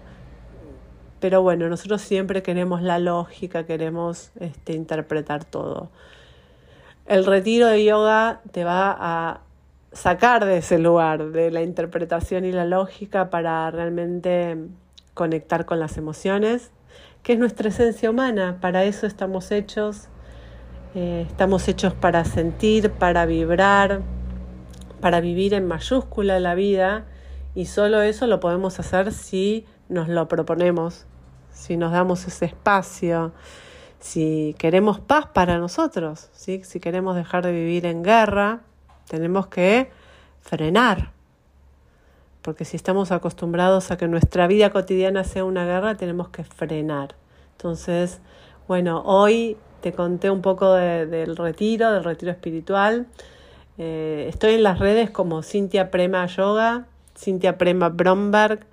Pero 1.19 1.41
bueno, 1.41 1.69
nosotros 1.69 2.01
siempre 2.01 2.43
queremos 2.43 2.81
la 2.81 2.99
lógica, 2.99 3.65
queremos 3.65 4.31
este, 4.39 4.73
interpretar 4.73 5.45
todo. 5.45 5.89
El 7.05 7.25
retiro 7.25 7.67
de 7.67 7.86
yoga 7.86 8.41
te 8.51 8.63
va 8.63 8.95
a 8.97 9.41
sacar 9.93 10.45
de 10.45 10.57
ese 10.57 10.79
lugar, 10.79 11.31
de 11.31 11.51
la 11.51 11.61
interpretación 11.61 12.45
y 12.45 12.51
la 12.51 12.65
lógica 12.65 13.29
para 13.29 13.69
realmente 13.71 14.57
conectar 15.13 15.65
con 15.65 15.79
las 15.79 15.97
emociones, 15.97 16.71
que 17.21 17.33
es 17.33 17.39
nuestra 17.39 17.69
esencia 17.69 18.09
humana, 18.09 18.57
para 18.59 18.83
eso 18.83 19.05
estamos 19.05 19.51
hechos, 19.51 20.09
eh, 20.95 21.25
estamos 21.29 21.67
hechos 21.67 21.93
para 21.93 22.25
sentir, 22.25 22.91
para 22.91 23.25
vibrar, 23.25 24.01
para 24.99 25.21
vivir 25.21 25.53
en 25.53 25.67
mayúscula 25.67 26.39
la 26.39 26.55
vida 26.55 27.05
y 27.55 27.67
solo 27.67 28.01
eso 28.01 28.27
lo 28.27 28.39
podemos 28.39 28.79
hacer 28.79 29.11
si 29.13 29.65
nos 29.89 30.09
lo 30.09 30.27
proponemos, 30.27 31.05
si 31.51 31.77
nos 31.77 31.91
damos 31.91 32.27
ese 32.27 32.45
espacio, 32.45 33.31
si 33.99 34.55
queremos 34.57 34.99
paz 34.99 35.27
para 35.27 35.59
nosotros, 35.59 36.29
si 36.33 36.59
queremos 36.79 37.15
dejar 37.15 37.45
de 37.45 37.51
vivir 37.51 37.85
en 37.85 38.03
guerra 38.03 38.61
tenemos 39.07 39.47
que 39.47 39.91
frenar. 40.41 41.11
Porque 42.41 42.65
si 42.65 42.75
estamos 42.75 43.11
acostumbrados 43.11 43.91
a 43.91 43.97
que 43.97 44.07
nuestra 44.07 44.47
vida 44.47 44.71
cotidiana 44.71 45.23
sea 45.23 45.45
una 45.45 45.65
guerra, 45.65 45.95
tenemos 45.95 46.29
que 46.29 46.43
frenar. 46.43 47.15
Entonces, 47.57 48.19
bueno, 48.67 49.01
hoy 49.05 49.57
te 49.81 49.93
conté 49.93 50.29
un 50.29 50.41
poco 50.41 50.73
del 50.73 51.35
retiro, 51.37 51.91
del 51.91 52.03
retiro 52.03 52.31
espiritual. 52.31 53.07
Eh, 53.77 54.27
estoy 54.29 54.53
en 54.55 54.63
las 54.63 54.79
redes 54.79 55.09
como 55.09 55.41
Cintia 55.43 55.89
Prema 55.89 56.25
Yoga, 56.25 56.85
Cintia 57.17 57.57
Prema 57.57 57.89
Bromberg, 57.89 58.65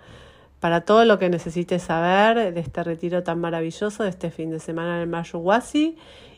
para 0.60 0.82
todo 0.82 1.04
lo 1.04 1.18
que 1.18 1.28
necesites 1.30 1.84
saber 1.84 2.52
de 2.52 2.60
este 2.60 2.84
retiro 2.84 3.22
tan 3.22 3.40
maravilloso, 3.40 4.02
de 4.02 4.10
este 4.10 4.30
fin 4.30 4.50
de 4.50 4.60
semana 4.60 4.96
en 4.96 5.02
el 5.02 5.08
Mayuwasi. 5.08 5.96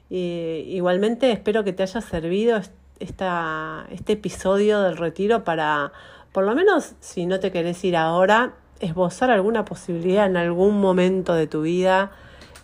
Y 0.09 0.65
igualmente 0.69 1.33
espero 1.33 1.65
que 1.65 1.73
te 1.73 1.83
haya 1.83 2.01
servido 2.01 2.61
esta, 3.03 3.87
este 3.91 4.15
episodio 4.15 4.81
del 4.83 4.97
retiro 4.97 5.45
para, 5.45 5.93
por 6.33 6.45
lo 6.45 6.55
menos 6.55 6.95
si 7.01 7.27
no 7.27 7.41
te 7.41 7.51
querés 7.51 7.83
ir 7.85 7.97
ahora, 7.97 8.55
esbozar 8.81 9.31
alguna 9.31 9.65
posibilidad 9.65 10.27
en 10.27 10.37
algún 10.37 10.81
momento 10.81 11.35
de 11.35 11.47
tu 11.47 11.63
vida. 11.63 12.13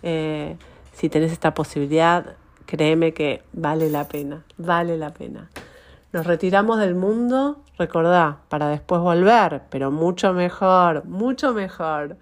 Eh, 0.03 0.57
si 0.93 1.09
tenés 1.09 1.33
esta 1.33 1.55
posibilidad, 1.55 2.37
créeme 2.67 3.15
que 3.15 3.43
vale 3.53 3.91
la 3.91 4.09
pena, 4.09 4.45
vale 4.57 4.99
la 4.99 5.11
pena. 5.11 5.49
Nos 6.13 6.27
retiramos 6.27 6.79
del 6.79 6.95
mundo, 6.95 7.63
recordá, 7.79 8.39
para 8.49 8.69
después 8.69 9.01
volver, 9.01 9.63
pero 9.71 9.91
mucho 9.91 10.33
mejor, 10.33 11.05
mucho 11.05 11.53
mejor. 11.53 12.17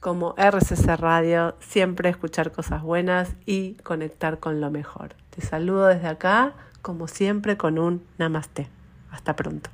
Como 0.00 0.34
RCC 0.36 0.96
Radio, 0.96 1.54
siempre 1.60 2.08
escuchar 2.08 2.50
cosas 2.50 2.82
buenas 2.82 3.34
y 3.46 3.74
conectar 3.84 4.40
con 4.40 4.60
lo 4.60 4.70
mejor. 4.70 5.14
Te 5.30 5.40
saludo 5.42 5.86
desde 5.86 6.08
acá 6.08 6.54
como 6.82 7.08
siempre 7.08 7.56
con 7.56 7.78
un 7.78 8.02
namaste. 8.18 8.68
Hasta 9.10 9.36
pronto. 9.36 9.70